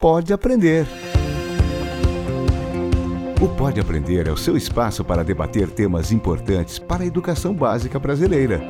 Pode 0.00 0.32
Aprender. 0.32 0.86
O 3.42 3.48
Pode 3.56 3.80
Aprender 3.80 4.28
é 4.28 4.30
o 4.30 4.36
seu 4.36 4.56
espaço 4.56 5.04
para 5.04 5.24
debater 5.24 5.68
temas 5.72 6.12
importantes 6.12 6.78
para 6.78 7.02
a 7.02 7.06
educação 7.06 7.52
básica 7.52 7.98
brasileira. 7.98 8.60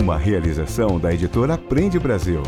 Uma 0.00 0.16
realização 0.16 1.00
da 1.00 1.12
editora 1.12 1.54
Aprende 1.54 1.98
Brasil. 1.98 2.44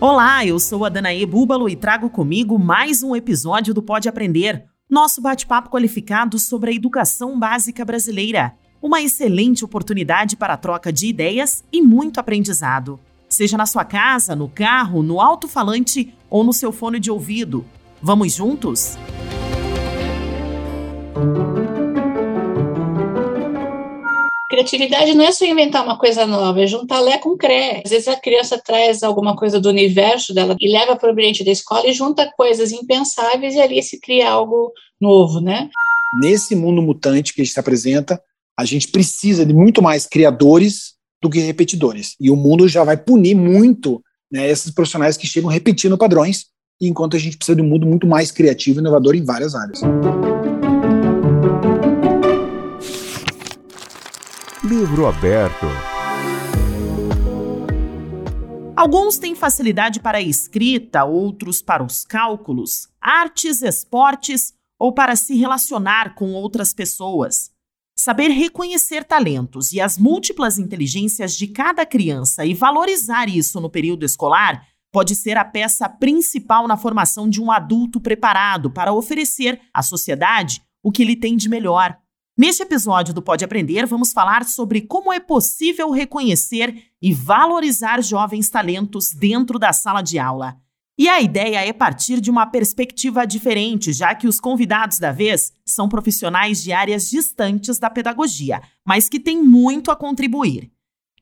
Olá, 0.00 0.44
eu 0.44 0.58
sou 0.58 0.84
a 0.84 0.88
Danae 0.88 1.24
Búbalo 1.24 1.68
e 1.68 1.76
trago 1.76 2.10
comigo 2.10 2.58
mais 2.58 3.04
um 3.04 3.14
episódio 3.14 3.72
do 3.72 3.84
Pode 3.84 4.08
Aprender, 4.08 4.64
nosso 4.90 5.22
bate-papo 5.22 5.70
qualificado 5.70 6.40
sobre 6.40 6.72
a 6.72 6.74
educação 6.74 7.38
básica 7.38 7.84
brasileira. 7.84 8.52
Uma 8.82 9.02
excelente 9.02 9.62
oportunidade 9.62 10.36
para 10.36 10.54
a 10.54 10.56
troca 10.56 10.90
de 10.90 11.06
ideias 11.06 11.62
e 11.70 11.82
muito 11.82 12.18
aprendizado. 12.18 12.98
Seja 13.28 13.54
na 13.54 13.66
sua 13.66 13.84
casa, 13.84 14.34
no 14.34 14.48
carro, 14.48 15.02
no 15.02 15.20
alto-falante 15.20 16.14
ou 16.30 16.42
no 16.42 16.52
seu 16.54 16.72
fone 16.72 16.98
de 16.98 17.10
ouvido. 17.10 17.62
Vamos 18.00 18.32
juntos? 18.32 18.96
Criatividade 24.48 25.12
não 25.12 25.26
é 25.26 25.32
só 25.32 25.44
inventar 25.44 25.84
uma 25.84 25.98
coisa 25.98 26.26
nova, 26.26 26.62
é 26.62 26.66
juntar 26.66 27.00
Lé 27.00 27.18
com 27.18 27.36
Cré. 27.36 27.82
Às 27.84 27.90
vezes 27.90 28.08
a 28.08 28.16
criança 28.16 28.58
traz 28.58 29.02
alguma 29.02 29.36
coisa 29.36 29.60
do 29.60 29.68
universo 29.68 30.32
dela 30.32 30.56
e 30.58 30.72
leva 30.72 30.96
para 30.96 31.10
o 31.10 31.12
ambiente 31.12 31.44
da 31.44 31.50
escola 31.50 31.86
e 31.86 31.92
junta 31.92 32.32
coisas 32.34 32.72
impensáveis 32.72 33.54
e 33.54 33.60
ali 33.60 33.82
se 33.82 34.00
cria 34.00 34.30
algo 34.30 34.72
novo, 34.98 35.38
né? 35.38 35.68
Nesse 36.22 36.56
mundo 36.56 36.80
mutante 36.80 37.34
que 37.34 37.42
a 37.42 37.44
gente 37.44 37.52
se 37.52 37.60
apresenta, 37.60 38.20
a 38.60 38.64
gente 38.66 38.88
precisa 38.88 39.46
de 39.46 39.54
muito 39.54 39.80
mais 39.80 40.06
criadores 40.06 40.92
do 41.22 41.30
que 41.30 41.40
repetidores. 41.40 42.14
E 42.20 42.30
o 42.30 42.36
mundo 42.36 42.68
já 42.68 42.84
vai 42.84 42.96
punir 42.96 43.34
muito 43.34 44.02
né, 44.30 44.50
esses 44.50 44.70
profissionais 44.70 45.16
que 45.16 45.26
chegam 45.26 45.48
repetindo 45.48 45.96
padrões, 45.96 46.44
enquanto 46.78 47.16
a 47.16 47.18
gente 47.18 47.38
precisa 47.38 47.56
de 47.56 47.62
um 47.62 47.68
mundo 47.68 47.86
muito 47.86 48.06
mais 48.06 48.30
criativo 48.30 48.78
e 48.78 48.80
inovador 48.80 49.14
em 49.14 49.24
várias 49.24 49.54
áreas. 49.54 49.80
Livro 54.62 55.06
aberto. 55.06 55.66
Alguns 58.76 59.18
têm 59.18 59.34
facilidade 59.34 60.00
para 60.00 60.18
a 60.18 60.22
escrita, 60.22 61.04
outros 61.04 61.62
para 61.62 61.82
os 61.82 62.04
cálculos, 62.04 62.88
artes, 63.00 63.62
esportes 63.62 64.52
ou 64.78 64.92
para 64.92 65.16
se 65.16 65.34
relacionar 65.34 66.14
com 66.14 66.32
outras 66.32 66.74
pessoas. 66.74 67.50
Saber 68.02 68.28
reconhecer 68.28 69.04
talentos 69.04 69.74
e 69.74 69.80
as 69.80 69.98
múltiplas 69.98 70.58
inteligências 70.58 71.36
de 71.36 71.46
cada 71.46 71.84
criança 71.84 72.46
e 72.46 72.54
valorizar 72.54 73.28
isso 73.28 73.60
no 73.60 73.68
período 73.68 74.06
escolar 74.06 74.66
pode 74.90 75.14
ser 75.14 75.36
a 75.36 75.44
peça 75.44 75.86
principal 75.86 76.66
na 76.66 76.78
formação 76.78 77.28
de 77.28 77.42
um 77.42 77.52
adulto 77.52 78.00
preparado 78.00 78.70
para 78.70 78.94
oferecer 78.94 79.60
à 79.74 79.82
sociedade 79.82 80.62
o 80.82 80.90
que 80.90 81.02
ele 81.02 81.14
tem 81.14 81.36
de 81.36 81.46
melhor. 81.46 81.94
Neste 82.38 82.62
episódio 82.62 83.12
do 83.12 83.20
Pode 83.20 83.44
Aprender, 83.44 83.84
vamos 83.84 84.14
falar 84.14 84.46
sobre 84.46 84.80
como 84.80 85.12
é 85.12 85.20
possível 85.20 85.90
reconhecer 85.90 86.74
e 87.02 87.12
valorizar 87.12 88.02
jovens 88.02 88.48
talentos 88.48 89.10
dentro 89.12 89.58
da 89.58 89.74
sala 89.74 90.00
de 90.00 90.18
aula. 90.18 90.56
E 91.00 91.08
a 91.08 91.18
ideia 91.18 91.66
é 91.66 91.72
partir 91.72 92.20
de 92.20 92.30
uma 92.30 92.44
perspectiva 92.44 93.26
diferente, 93.26 93.90
já 93.90 94.14
que 94.14 94.28
os 94.28 94.38
convidados 94.38 94.98
da 94.98 95.10
vez 95.10 95.50
são 95.64 95.88
profissionais 95.88 96.62
de 96.62 96.72
áreas 96.72 97.08
distantes 97.08 97.78
da 97.78 97.88
pedagogia, 97.88 98.60
mas 98.84 99.08
que 99.08 99.18
têm 99.18 99.42
muito 99.42 99.90
a 99.90 99.96
contribuir. 99.96 100.70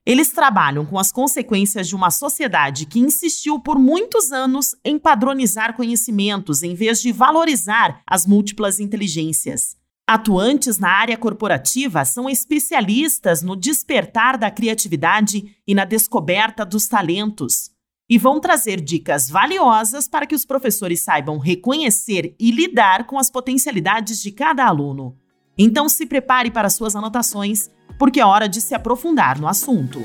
Eles 0.05 0.33
trabalham 0.33 0.85
com 0.85 0.99
as 0.99 1.13
consequências 1.13 1.87
de 1.87 1.95
uma 1.95 2.11
sociedade 2.11 2.87
que 2.87 2.99
insistiu 2.99 3.61
por 3.61 3.79
muitos 3.79 4.33
anos 4.33 4.75
em 4.85 4.99
padronizar 4.99 5.77
conhecimentos 5.77 6.65
em 6.65 6.75
vez 6.75 7.01
de 7.01 7.13
valorizar 7.13 8.03
as 8.05 8.27
múltiplas 8.27 8.81
inteligências. 8.81 9.77
Atuantes 10.09 10.81
na 10.81 10.91
área 10.91 11.17
corporativa 11.17 12.05
são 12.05 12.29
especialistas 12.29 13.43
no 13.43 13.55
despertar 13.55 14.37
da 14.37 14.51
criatividade 14.51 15.57
e 15.65 15.73
na 15.73 15.85
descoberta 15.85 16.67
dos 16.67 16.89
talentos 16.89 17.78
e 18.09 18.17
vão 18.17 18.41
trazer 18.41 18.81
dicas 18.81 19.29
valiosas 19.29 20.09
para 20.09 20.27
que 20.27 20.35
os 20.35 20.47
professores 20.47 21.01
saibam 21.03 21.39
reconhecer 21.39 22.35
e 22.41 22.51
lidar 22.51 23.07
com 23.07 23.19
as 23.19 23.31
potencialidades 23.31 24.23
de 24.23 24.33
cada 24.33 24.65
aluno. 24.65 25.17
Então 25.59 25.89
se 25.89 26.07
prepare 26.07 26.51
para 26.51 26.71
suas 26.71 26.97
anotações, 26.97 27.69
porque 27.99 28.21
é 28.21 28.25
hora 28.25 28.49
de 28.49 28.61
se 28.61 28.75
aprofundar 28.75 29.39
no 29.39 29.47
assunto. 29.47 30.01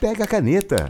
Pega 0.00 0.24
a 0.24 0.26
caneta. 0.26 0.88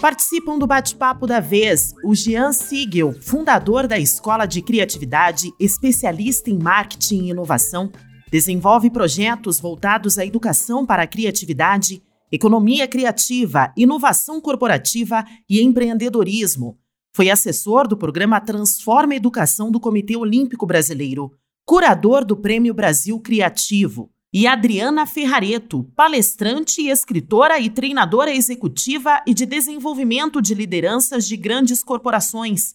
Participam 0.00 0.58
do 0.58 0.66
bate-papo 0.66 1.26
da 1.26 1.40
vez 1.40 1.92
o 2.04 2.14
Jean 2.14 2.52
Siegel, 2.52 3.12
fundador 3.22 3.86
da 3.86 3.98
Escola 3.98 4.46
de 4.46 4.62
Criatividade, 4.62 5.52
especialista 5.58 6.50
em 6.50 6.58
marketing 6.58 7.24
e 7.24 7.30
inovação, 7.30 7.90
Desenvolve 8.36 8.90
projetos 8.90 9.58
voltados 9.58 10.18
à 10.18 10.26
educação 10.26 10.84
para 10.84 11.04
a 11.04 11.06
criatividade, 11.06 12.02
economia 12.30 12.86
criativa, 12.86 13.72
inovação 13.74 14.42
corporativa 14.42 15.24
e 15.48 15.62
empreendedorismo. 15.62 16.78
Foi 17.14 17.30
assessor 17.30 17.88
do 17.88 17.96
programa 17.96 18.38
Transforma 18.38 19.14
Educação 19.14 19.70
do 19.70 19.80
Comitê 19.80 20.18
Olímpico 20.18 20.66
Brasileiro, 20.66 21.32
curador 21.64 22.26
do 22.26 22.36
Prêmio 22.36 22.74
Brasil 22.74 23.18
Criativo. 23.20 24.10
E 24.30 24.46
Adriana 24.46 25.06
Ferrareto, 25.06 25.84
palestrante, 25.96 26.86
escritora 26.86 27.58
e 27.58 27.70
treinadora 27.70 28.30
executiva 28.30 29.22
e 29.26 29.32
de 29.32 29.46
desenvolvimento 29.46 30.42
de 30.42 30.52
lideranças 30.52 31.26
de 31.26 31.38
grandes 31.38 31.82
corporações 31.82 32.74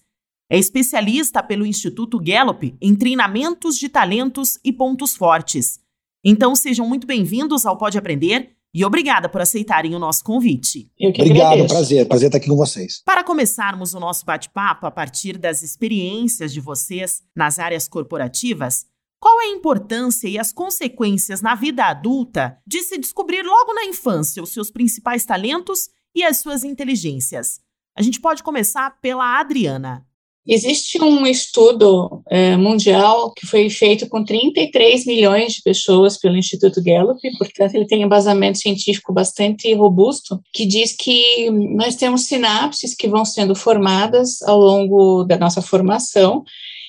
é 0.52 0.60
especialista 0.60 1.42
pelo 1.42 1.66
Instituto 1.66 2.20
Gallup 2.20 2.76
em 2.82 2.94
treinamentos 2.94 3.78
de 3.78 3.88
talentos 3.88 4.60
e 4.66 4.74
pontos 4.74 5.16
fortes. 5.16 5.80
Então 6.22 6.54
sejam 6.58 6.86
muito 6.86 7.08
bem-vindos 7.08 7.66
ao 7.66 7.78
Pode 7.78 7.98
Aprender 7.98 8.52
e 8.74 8.84
obrigada 8.84 9.30
por 9.30 9.40
aceitarem 9.40 9.96
o 9.96 10.00
nosso 10.00 10.22
convite. 10.26 10.92
Obrigado, 11.02 11.54
agradeço. 11.54 11.74
prazer, 11.74 12.06
prazer 12.06 12.28
estar 12.28 12.38
aqui 12.38 12.50
com 12.50 12.58
vocês. 12.58 13.02
Para 13.06 13.24
começarmos 13.24 13.94
o 13.94 14.00
nosso 14.00 14.26
bate-papo 14.26 14.86
a 14.86 14.92
partir 14.92 15.38
das 15.38 15.62
experiências 15.62 16.52
de 16.52 16.60
vocês 16.60 17.24
nas 17.34 17.58
áreas 17.58 17.88
corporativas, 17.88 18.86
qual 19.22 19.40
é 19.40 19.46
a 19.46 19.56
importância 19.56 20.28
e 20.28 20.38
as 20.38 20.52
consequências 20.52 21.42
na 21.42 21.56
vida 21.56 21.86
adulta 21.86 22.58
de 22.68 22.82
se 22.82 22.98
descobrir 22.98 23.42
logo 23.42 23.74
na 23.74 23.86
infância 23.86 24.44
os 24.44 24.52
seus 24.52 24.70
principais 24.70 25.24
talentos 25.24 25.88
e 26.14 26.26
as 26.26 26.42
suas 26.42 26.66
inteligências? 26.66 27.62
A 27.98 28.02
gente 28.02 28.20
pode 28.20 28.44
começar 28.44 29.00
pela 29.00 29.40
Adriana. 29.40 30.06
Existe 30.48 31.02
um 31.02 31.26
estudo 31.26 32.24
é, 32.30 32.58
mundial 32.58 33.32
que 33.32 33.46
foi 33.46 33.70
feito 33.70 34.10
com 34.10 34.26
33 34.26 35.06
milhões 35.06 35.54
de 35.54 35.62
pessoas 35.62 36.18
pelo 36.18 36.36
Instituto 36.36 36.82
Gallup, 36.84 37.20
portanto, 37.38 37.76
ele 37.76 37.86
tem 37.86 38.00
um 38.00 38.06
embasamento 38.08 38.58
científico 38.58 39.14
bastante 39.14 39.72
robusto, 39.76 40.42
que 40.52 40.66
diz 40.66 40.94
que 40.94 41.50
nós 41.52 41.96
temos 41.96 42.24
sinapses 42.24 42.96
que 42.96 43.08
vão 43.08 43.24
sendo 43.24 43.54
formadas 43.54 44.42
ao 44.42 44.58
longo 44.58 45.24
da 45.26 45.38
nossa 45.38 45.62
formação, 45.62 46.44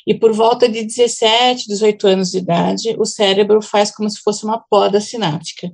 e 0.06 0.14
por 0.14 0.32
volta 0.32 0.68
de 0.68 0.82
17, 0.82 1.66
18 1.68 2.06
anos 2.06 2.30
de 2.30 2.38
idade, 2.38 2.94
o 2.98 3.04
cérebro 3.04 3.62
faz 3.62 3.90
como 3.90 4.08
se 4.08 4.20
fosse 4.20 4.44
uma 4.44 4.58
poda 4.58 5.00
sináptica. 5.00 5.72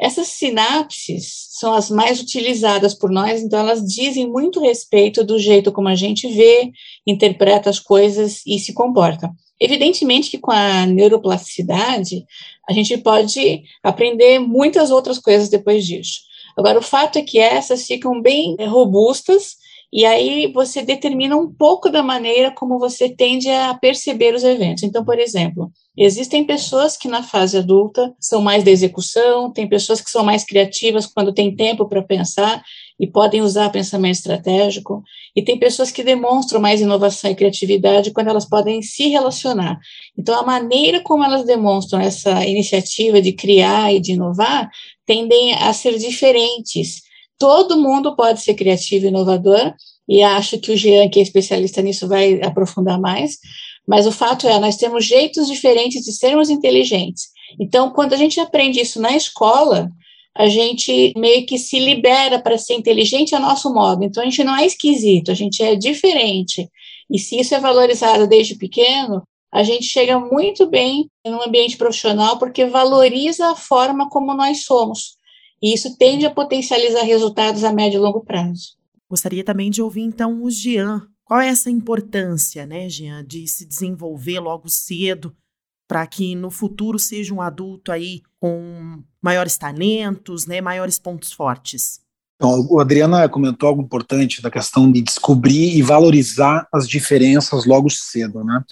Essas 0.00 0.28
sinapses 0.28 1.48
são 1.50 1.74
as 1.74 1.90
mais 1.90 2.20
utilizadas 2.20 2.94
por 2.94 3.10
nós, 3.10 3.42
então 3.42 3.58
elas 3.58 3.84
dizem 3.84 4.28
muito 4.28 4.60
respeito 4.60 5.24
do 5.24 5.38
jeito 5.38 5.72
como 5.72 5.88
a 5.88 5.96
gente 5.96 6.28
vê, 6.28 6.70
interpreta 7.06 7.68
as 7.68 7.80
coisas 7.80 8.42
e 8.46 8.58
se 8.60 8.72
comporta. 8.72 9.28
Evidentemente 9.60 10.30
que 10.30 10.38
com 10.38 10.52
a 10.52 10.86
neuroplasticidade, 10.86 12.24
a 12.68 12.72
gente 12.72 12.96
pode 12.98 13.62
aprender 13.82 14.38
muitas 14.38 14.92
outras 14.92 15.18
coisas 15.18 15.48
depois 15.48 15.84
disso. 15.84 16.20
Agora, 16.56 16.78
o 16.78 16.82
fato 16.82 17.18
é 17.18 17.22
que 17.22 17.38
essas 17.38 17.86
ficam 17.86 18.20
bem 18.20 18.56
robustas 18.68 19.56
e 19.92 20.04
aí 20.04 20.52
você 20.52 20.82
determina 20.82 21.36
um 21.36 21.50
pouco 21.50 21.88
da 21.90 22.02
maneira 22.02 22.50
como 22.50 22.78
você 22.78 23.08
tende 23.08 23.48
a 23.48 23.72
perceber 23.74 24.34
os 24.34 24.44
eventos. 24.44 24.82
Então, 24.82 25.02
por 25.04 25.18
exemplo, 25.18 25.70
existem 25.96 26.44
pessoas 26.44 26.96
que 26.96 27.08
na 27.08 27.22
fase 27.22 27.56
adulta 27.56 28.14
são 28.20 28.42
mais 28.42 28.62
da 28.62 28.70
execução, 28.70 29.50
tem 29.50 29.66
pessoas 29.66 30.00
que 30.00 30.10
são 30.10 30.22
mais 30.22 30.44
criativas 30.44 31.06
quando 31.06 31.32
tem 31.32 31.56
tempo 31.56 31.88
para 31.88 32.02
pensar 32.02 32.62
e 33.00 33.06
podem 33.06 33.40
usar 33.40 33.70
pensamento 33.70 34.16
estratégico, 34.16 35.02
e 35.34 35.42
tem 35.42 35.56
pessoas 35.56 35.92
que 35.92 36.02
demonstram 36.02 36.60
mais 36.60 36.80
inovação 36.80 37.30
e 37.30 37.34
criatividade 37.34 38.10
quando 38.10 38.28
elas 38.28 38.44
podem 38.44 38.82
se 38.82 39.08
relacionar. 39.08 39.78
Então, 40.18 40.34
a 40.38 40.44
maneira 40.44 41.00
como 41.00 41.22
elas 41.22 41.44
demonstram 41.44 42.00
essa 42.00 42.44
iniciativa 42.44 43.22
de 43.22 43.32
criar 43.32 43.94
e 43.94 44.00
de 44.00 44.12
inovar 44.12 44.68
tendem 45.06 45.54
a 45.54 45.72
ser 45.72 45.96
diferentes 45.96 47.07
todo 47.38 47.80
mundo 47.80 48.16
pode 48.16 48.42
ser 48.42 48.54
criativo 48.54 49.06
e 49.06 49.08
inovador, 49.08 49.74
e 50.08 50.22
acho 50.22 50.58
que 50.58 50.72
o 50.72 50.76
Jean, 50.76 51.08
que 51.08 51.20
é 51.20 51.22
especialista 51.22 51.82
nisso, 51.82 52.08
vai 52.08 52.42
aprofundar 52.42 52.98
mais, 53.00 53.36
mas 53.86 54.06
o 54.06 54.12
fato 54.12 54.46
é, 54.46 54.58
nós 54.58 54.76
temos 54.76 55.04
jeitos 55.04 55.46
diferentes 55.46 56.04
de 56.04 56.12
sermos 56.12 56.50
inteligentes, 56.50 57.28
Então, 57.58 57.90
quando 57.90 58.12
a 58.12 58.16
gente 58.16 58.38
aprende 58.38 58.80
isso 58.80 59.00
na 59.00 59.16
escola, 59.16 59.90
a 60.36 60.46
gente 60.48 61.12
meio 61.16 61.46
que 61.46 61.58
se 61.58 61.78
libera 61.80 62.38
para 62.38 62.58
ser 62.58 62.74
inteligente 62.74 63.34
a 63.34 63.40
nosso 63.40 63.72
modo. 63.72 64.04
Então, 64.04 64.22
a 64.22 64.26
gente 64.26 64.44
não 64.44 64.56
é 64.56 64.66
esquisito, 64.66 65.30
a 65.30 65.34
gente 65.34 65.62
é 65.62 65.74
diferente. 65.74 66.68
E 67.10 67.18
se 67.18 67.40
isso 67.40 67.54
é 67.54 67.60
valorizado 67.60 68.26
desde 68.28 68.54
pequeno, 68.54 69.22
a 69.50 69.62
gente 69.62 69.84
chega 69.84 70.20
muito 70.20 70.66
bem 70.68 71.10
no 71.26 71.42
ambiente 71.42 71.76
profissional 71.76 72.38
porque 72.38 72.66
valoriza 72.66 73.50
a 73.50 73.56
forma 73.56 74.08
como 74.10 74.34
nós 74.34 74.64
somos. 74.64 75.17
E 75.62 75.74
isso 75.74 75.96
tende 75.96 76.24
a 76.24 76.30
potencializar 76.30 77.02
resultados 77.02 77.64
a 77.64 77.72
médio 77.72 77.98
e 77.98 78.00
longo 78.00 78.24
prazo. 78.24 78.76
Gostaria 79.10 79.42
também 79.42 79.70
de 79.70 79.82
ouvir 79.82 80.02
então 80.02 80.42
o 80.42 80.50
Jean. 80.50 81.06
Qual 81.24 81.40
é 81.40 81.48
essa 81.48 81.70
importância, 81.70 82.64
né, 82.64 82.88
Jean, 82.88 83.24
de 83.24 83.46
se 83.46 83.66
desenvolver 83.66 84.40
logo 84.40 84.68
cedo 84.68 85.34
para 85.86 86.06
que 86.06 86.34
no 86.34 86.50
futuro 86.50 86.98
seja 86.98 87.34
um 87.34 87.40
adulto 87.40 87.90
aí 87.90 88.22
com 88.38 89.02
maiores 89.20 89.56
talentos, 89.56 90.46
né, 90.46 90.60
maiores 90.60 90.98
pontos 90.98 91.32
fortes? 91.32 92.00
Então, 92.36 92.66
o 92.70 92.78
Adriana 92.78 93.28
comentou 93.28 93.68
algo 93.68 93.82
importante 93.82 94.40
da 94.40 94.50
questão 94.50 94.90
de 94.90 95.02
descobrir 95.02 95.76
e 95.76 95.82
valorizar 95.82 96.68
as 96.72 96.88
diferenças 96.88 97.66
logo 97.66 97.90
cedo, 97.90 98.44
né? 98.44 98.62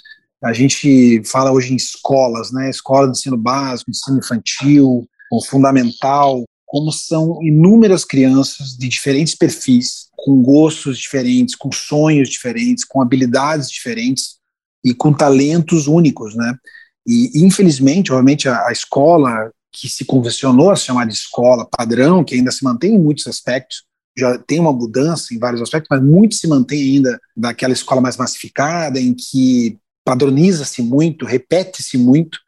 A 0.44 0.52
gente 0.52 1.20
fala 1.24 1.50
hoje 1.50 1.72
em 1.72 1.76
escolas, 1.76 2.52
né? 2.52 2.70
Escola 2.70 3.06
de 3.06 3.18
ensino 3.18 3.36
básico, 3.36 3.90
ensino 3.90 4.18
infantil, 4.18 5.08
o 5.32 5.44
fundamental, 5.44 6.44
como 6.66 6.90
são 6.90 7.42
inúmeras 7.42 8.04
crianças 8.04 8.76
de 8.76 8.88
diferentes 8.88 9.34
perfis, 9.34 10.08
com 10.16 10.42
gostos 10.42 10.98
diferentes, 10.98 11.54
com 11.54 11.70
sonhos 11.70 12.28
diferentes, 12.28 12.84
com 12.84 13.00
habilidades 13.00 13.70
diferentes 13.70 14.36
e 14.84 14.92
com 14.92 15.12
talentos 15.12 15.86
únicos, 15.86 16.34
né? 16.34 16.54
E 17.06 17.44
infelizmente, 17.44 18.12
obviamente, 18.12 18.48
a, 18.48 18.66
a 18.66 18.72
escola 18.72 19.50
que 19.72 19.88
se 19.88 20.04
convencionou 20.04 20.70
a 20.70 20.76
chamar 20.76 21.06
de 21.06 21.14
escola 21.14 21.68
padrão, 21.70 22.24
que 22.24 22.34
ainda 22.34 22.50
se 22.50 22.64
mantém 22.64 22.94
em 22.94 22.98
muitos 22.98 23.26
aspectos, 23.26 23.84
já 24.19 24.38
tem 24.38 24.58
uma 24.58 24.72
mudança 24.72 25.34
em 25.34 25.38
vários 25.38 25.60
aspectos, 25.60 25.88
mas 25.90 26.02
muito 26.02 26.34
se 26.34 26.48
mantém 26.48 26.80
ainda 26.80 27.20
daquela 27.36 27.74
escola 27.74 28.00
mais 28.00 28.16
massificada, 28.16 28.98
em 28.98 29.14
que 29.14 29.78
padroniza-se 30.04 30.82
muito, 30.82 31.26
repete-se 31.26 31.98
muito, 31.98 32.38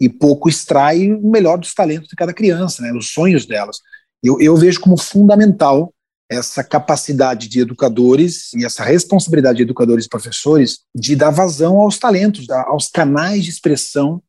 e 0.00 0.08
pouco 0.08 0.48
extrai 0.48 1.12
o 1.12 1.30
melhor 1.30 1.58
dos 1.58 1.74
talentos 1.74 2.08
de 2.08 2.16
cada 2.16 2.32
criança, 2.32 2.82
né, 2.82 2.92
os 2.92 3.10
sonhos 3.10 3.46
delas. 3.46 3.78
Eu, 4.22 4.40
eu 4.40 4.56
vejo 4.56 4.80
como 4.80 4.96
fundamental 4.96 5.92
essa 6.30 6.64
capacidade 6.64 7.48
de 7.48 7.60
educadores 7.60 8.52
e 8.54 8.64
essa 8.64 8.82
responsabilidade 8.82 9.58
de 9.58 9.62
educadores 9.62 10.06
e 10.06 10.08
professores 10.08 10.80
de 10.94 11.14
dar 11.14 11.30
vazão 11.30 11.78
aos 11.80 11.98
talentos, 11.98 12.48
aos 12.50 12.88
canais 12.88 13.44
de 13.44 13.50
expressão 13.50 14.22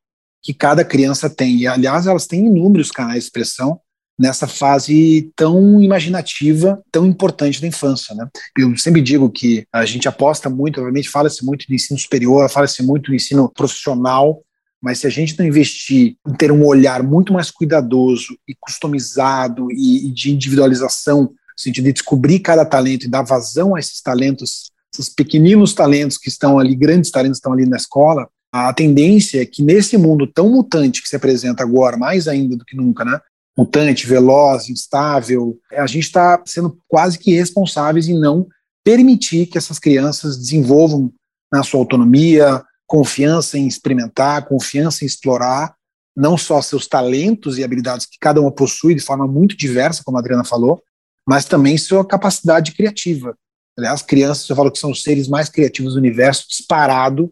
que 0.44 0.54
cada 0.54 0.84
criança 0.84 1.30
tem. 1.30 1.58
E, 1.58 1.68
aliás, 1.68 2.06
elas 2.06 2.28
têm 2.28 2.46
inúmeros 2.46 2.92
canais 2.92 3.20
de 3.20 3.26
expressão 3.26 3.80
nessa 4.18 4.48
fase 4.48 5.32
tão 5.36 5.82
imaginativa, 5.82 6.82
tão 6.92 7.06
importante 7.06 7.60
da 7.60 7.68
infância. 7.68 8.16
Né? 8.16 8.28
Eu 8.58 8.78
sempre 8.78 9.02
digo 9.02 9.30
que 9.30 9.66
a 9.74 9.86
gente 9.86 10.08
aposta 10.08 10.50
muito, 10.50 10.80
obviamente, 10.80 11.10
fala-se 11.10 11.44
muito 11.44 11.66
de 11.68 11.76
ensino 11.76 12.00
superior, 12.00 12.50
fala-se 12.50 12.82
muito 12.84 13.12
do 13.12 13.16
ensino 13.16 13.50
profissional, 13.50 14.42
mas 14.86 15.00
se 15.00 15.08
a 15.08 15.10
gente 15.10 15.38
não 15.40 15.48
investir 15.48 16.16
em 16.28 16.34
ter 16.36 16.52
um 16.52 16.64
olhar 16.64 17.02
muito 17.02 17.34
mais 17.34 17.50
cuidadoso 17.50 18.38
e 18.48 18.54
customizado 18.54 19.72
e, 19.72 20.06
e 20.06 20.12
de 20.12 20.32
individualização, 20.32 21.24
no 21.24 21.32
sentido 21.58 21.86
de 21.86 21.94
descobrir 21.94 22.38
cada 22.38 22.64
talento 22.64 23.06
e 23.06 23.10
dar 23.10 23.24
vazão 23.24 23.74
a 23.74 23.80
esses 23.80 24.00
talentos, 24.00 24.70
esses 24.94 25.10
pequeninos 25.10 25.74
talentos 25.74 26.20
que 26.20 26.30
estão 26.30 26.60
ali, 26.60 26.76
grandes 26.76 27.10
talentos 27.10 27.40
que 27.40 27.40
estão 27.40 27.54
ali 27.54 27.66
na 27.66 27.78
escola, 27.78 28.30
a 28.54 28.72
tendência 28.72 29.42
é 29.42 29.46
que 29.48 29.64
nesse 29.64 29.98
mundo 29.98 30.28
tão 30.28 30.52
mutante 30.52 31.02
que 31.02 31.10
se 31.10 31.16
apresenta 31.16 31.64
agora, 31.64 31.98
mais 31.98 32.28
ainda 32.28 32.56
do 32.56 32.64
que 32.64 32.78
nunca, 32.78 33.04
né? 33.04 33.20
Mutante, 33.58 34.06
veloz, 34.06 34.70
instável, 34.70 35.58
a 35.72 35.88
gente 35.88 36.04
está 36.04 36.40
sendo 36.46 36.78
quase 36.88 37.18
que 37.18 37.34
responsáveis 37.34 38.08
em 38.08 38.20
não 38.20 38.46
permitir 38.84 39.48
que 39.48 39.58
essas 39.58 39.80
crianças 39.80 40.38
desenvolvam 40.38 41.12
na 41.52 41.64
sua 41.64 41.80
autonomia, 41.80 42.64
confiança 42.88 43.58
em 43.58 43.68
experimentar, 43.68 44.48
confiança 44.48 45.04
em 45.04 45.08
explorar, 45.08 45.76
não 46.16 46.38
só 46.38 46.62
seus 46.62 46.88
talentos 46.88 47.58
e 47.58 47.64
habilidades 47.64 48.06
que 48.06 48.18
cada 48.20 48.40
uma 48.40 48.52
possui 48.52 48.96
de 48.96 49.02
forma 49.02 49.28
muito 49.28 49.58
diversa, 49.58 50.04
como 50.04 50.18
a 50.18 50.20
Adriana 50.22 50.44
falou, 50.44 50.82
mas 51.28 51.46
também 51.46 51.78
sua 51.78 52.06
capacidade 52.06 52.72
criativa. 52.74 53.36
Aliás, 53.78 54.02
crianças, 54.02 54.50
eu 54.50 54.56
falo 54.56 54.72
que 54.72 54.80
são 54.80 54.92
os 54.92 55.02
seres 55.04 55.28
mais 55.28 55.50
criativos 55.50 55.94
do 55.94 56.00
universo, 56.00 56.48
disparado 56.48 57.32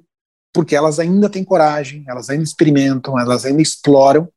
porque 0.53 0.75
elas 0.75 0.99
ainda 0.99 1.27
têm 1.27 1.43
coragem, 1.43 2.05
elas 2.07 2.29
ainda 2.29 2.43
experimentam, 2.43 3.19
elas 3.19 3.43
ainda 3.43 3.61
exploram. 3.61 4.29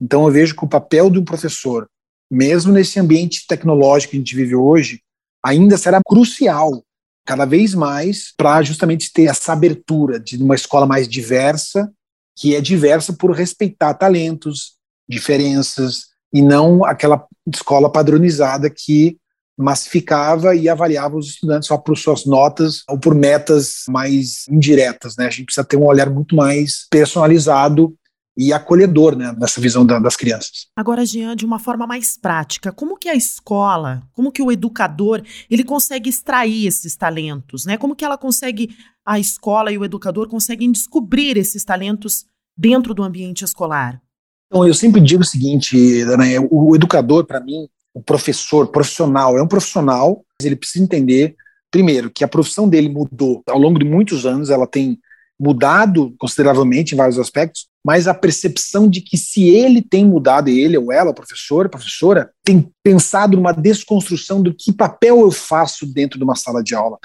Então 0.00 0.24
eu 0.24 0.32
vejo 0.32 0.54
que 0.54 0.64
o 0.64 0.68
papel 0.68 1.10
de 1.10 1.18
um 1.18 1.24
professor, 1.24 1.88
mesmo 2.30 2.72
nesse 2.72 3.00
ambiente 3.00 3.44
tecnológico 3.46 4.12
que 4.12 4.16
a 4.16 4.20
gente 4.20 4.36
vive 4.36 4.54
hoje, 4.54 5.02
ainda 5.44 5.76
será 5.76 6.00
crucial 6.06 6.84
cada 7.24 7.44
vez 7.44 7.74
mais 7.74 8.32
para 8.36 8.62
justamente 8.62 9.12
ter 9.12 9.24
essa 9.24 9.52
abertura 9.52 10.20
de 10.20 10.36
uma 10.42 10.54
escola 10.54 10.86
mais 10.86 11.08
diversa, 11.08 11.90
que 12.36 12.54
é 12.54 12.60
diversa 12.60 13.12
por 13.12 13.30
respeitar 13.30 13.94
talentos, 13.94 14.74
diferenças 15.08 16.06
e 16.32 16.42
não 16.42 16.84
aquela 16.84 17.24
escola 17.52 17.90
padronizada 17.90 18.68
que 18.68 19.16
massificava 19.56 20.54
e 20.54 20.68
avaliava 20.68 21.16
os 21.16 21.28
estudantes 21.28 21.68
só 21.68 21.78
por 21.78 21.96
suas 21.96 22.26
notas 22.26 22.82
ou 22.88 22.98
por 22.98 23.14
metas 23.14 23.84
mais 23.88 24.48
indiretas, 24.48 25.16
né? 25.16 25.26
A 25.26 25.30
gente 25.30 25.44
precisa 25.44 25.64
ter 25.64 25.76
um 25.76 25.86
olhar 25.86 26.10
muito 26.10 26.34
mais 26.34 26.86
personalizado 26.90 27.94
e 28.36 28.52
acolhedor, 28.52 29.16
né, 29.16 29.34
nessa 29.38 29.60
visão 29.60 29.86
da, 29.86 29.98
das 29.98 30.16
crianças. 30.16 30.66
Agora, 30.76 31.06
Jean, 31.06 31.36
de 31.36 31.44
uma 31.46 31.58
forma 31.58 31.86
mais 31.86 32.18
prática, 32.18 32.72
como 32.72 32.96
que 32.96 33.08
a 33.08 33.14
escola, 33.14 34.02
como 34.12 34.32
que 34.32 34.42
o 34.42 34.50
educador, 34.50 35.22
ele 35.48 35.62
consegue 35.62 36.10
extrair 36.10 36.66
esses 36.66 36.96
talentos, 36.96 37.64
né? 37.64 37.76
Como 37.76 37.94
que 37.94 38.04
ela 38.04 38.18
consegue, 38.18 38.70
a 39.06 39.18
escola 39.18 39.70
e 39.70 39.78
o 39.78 39.84
educador 39.84 40.28
conseguem 40.28 40.72
descobrir 40.72 41.36
esses 41.36 41.64
talentos 41.64 42.24
dentro 42.56 42.92
do 42.92 43.02
ambiente 43.02 43.44
escolar? 43.44 44.00
Então, 44.46 44.66
eu 44.66 44.74
sempre 44.74 45.00
digo 45.00 45.22
o 45.22 45.26
seguinte, 45.26 46.04
Dana, 46.04 46.24
o 46.50 46.74
educador, 46.74 47.24
para 47.24 47.40
mim, 47.40 47.68
o 47.92 48.02
professor 48.02 48.68
profissional 48.68 49.38
é 49.38 49.42
um 49.42 49.48
profissional, 49.48 50.24
mas 50.38 50.46
ele 50.46 50.56
precisa 50.56 50.84
entender, 50.84 51.36
primeiro, 51.70 52.10
que 52.10 52.24
a 52.24 52.28
profissão 52.28 52.68
dele 52.68 52.88
mudou 52.88 53.42
ao 53.48 53.58
longo 53.58 53.78
de 53.78 53.84
muitos 53.84 54.26
anos, 54.26 54.50
ela 54.50 54.66
tem 54.66 54.98
mudado 55.38 56.14
consideravelmente 56.18 56.94
em 56.94 56.96
vários 56.96 57.18
aspectos, 57.18 57.66
mas 57.84 58.08
a 58.08 58.14
percepção 58.14 58.88
de 58.88 59.00
que 59.00 59.18
se 59.18 59.48
ele 59.48 59.82
tem 59.82 60.06
mudado, 60.06 60.48
ele 60.48 60.78
ou 60.78 60.90
ela, 60.90 61.12
professor, 61.12 61.68
professora, 61.68 62.30
tem 62.42 62.70
pensado 62.82 63.36
numa 63.36 63.52
desconstrução 63.52 64.42
do 64.42 64.54
que 64.54 64.72
papel 64.72 65.20
eu 65.20 65.30
faço 65.30 65.84
dentro 65.84 66.18
de 66.18 66.24
uma 66.24 66.34
sala 66.34 66.62
de 66.62 66.74
aula. 66.74 66.98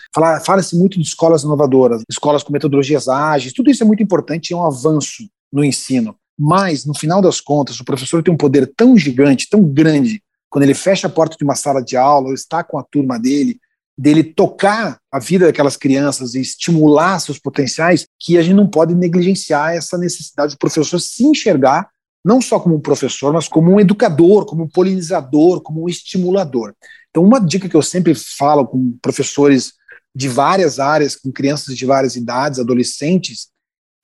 Fala-se 0.46 0.78
muito 0.78 0.98
de 0.98 1.06
escolas 1.06 1.44
inovadoras, 1.44 2.04
escolas 2.10 2.44
com 2.44 2.54
metodologias 2.54 3.10
ágeis, 3.10 3.54
tudo 3.54 3.70
isso 3.70 3.84
é 3.84 3.86
muito 3.86 4.02
importante 4.02 4.54
é 4.54 4.56
um 4.56 4.66
avanço 4.66 5.28
no 5.52 5.64
ensino. 5.64 6.16
Mas, 6.40 6.86
no 6.86 6.98
final 6.98 7.22
das 7.22 7.42
contas, 7.42 7.78
o 7.82 7.84
professor 7.84 8.24
tem 8.24 8.34
um 8.34 8.38
poder 8.38 8.72
tão 8.78 8.98
gigante, 8.98 9.50
tão 9.50 9.62
grande, 9.62 10.24
quando 10.50 10.64
ele 10.64 10.74
fecha 10.74 11.08
a 11.08 11.10
porta 11.10 11.36
de 11.38 11.44
uma 11.44 11.56
sala 11.56 11.84
de 11.84 11.98
aula, 11.98 12.30
ou 12.30 12.34
está 12.34 12.64
com 12.64 12.80
a 12.80 12.84
turma 12.84 13.20
dele, 13.20 13.60
dele 14.00 14.24
tocar 14.24 14.98
a 15.12 15.20
vida 15.20 15.48
daquelas 15.48 15.76
crianças 15.76 16.34
e 16.34 16.40
estimular 16.40 17.20
seus 17.20 17.38
potenciais, 17.38 18.08
que 18.18 18.38
a 18.38 18.42
gente 18.42 18.56
não 18.56 18.66
pode 18.66 18.96
negligenciar 18.96 19.74
essa 19.74 19.98
necessidade 19.98 20.54
do 20.56 20.58
professor 20.58 21.00
se 21.00 21.26
enxergar 21.26 21.90
não 22.24 22.42
só 22.42 22.62
como 22.62 22.76
um 22.76 22.80
professor, 22.80 23.34
mas 23.34 23.50
como 23.50 23.74
um 23.74 23.80
educador, 23.80 24.46
como 24.46 24.64
um 24.64 24.70
polinizador, 24.70 25.62
como 25.62 25.84
um 25.84 25.90
estimulador. 25.90 26.74
Então, 27.10 27.24
uma 27.24 27.40
dica 27.40 27.68
que 27.68 27.76
eu 27.76 27.82
sempre 27.82 28.16
falo 28.16 28.66
com 28.66 28.98
professores 29.02 29.74
de 30.16 30.30
várias 30.30 30.80
áreas, 30.80 31.18
com 31.18 31.30
crianças 31.30 31.76
de 31.76 31.86
várias 31.86 32.16
idades, 32.16 32.60
adolescentes, 32.60 33.50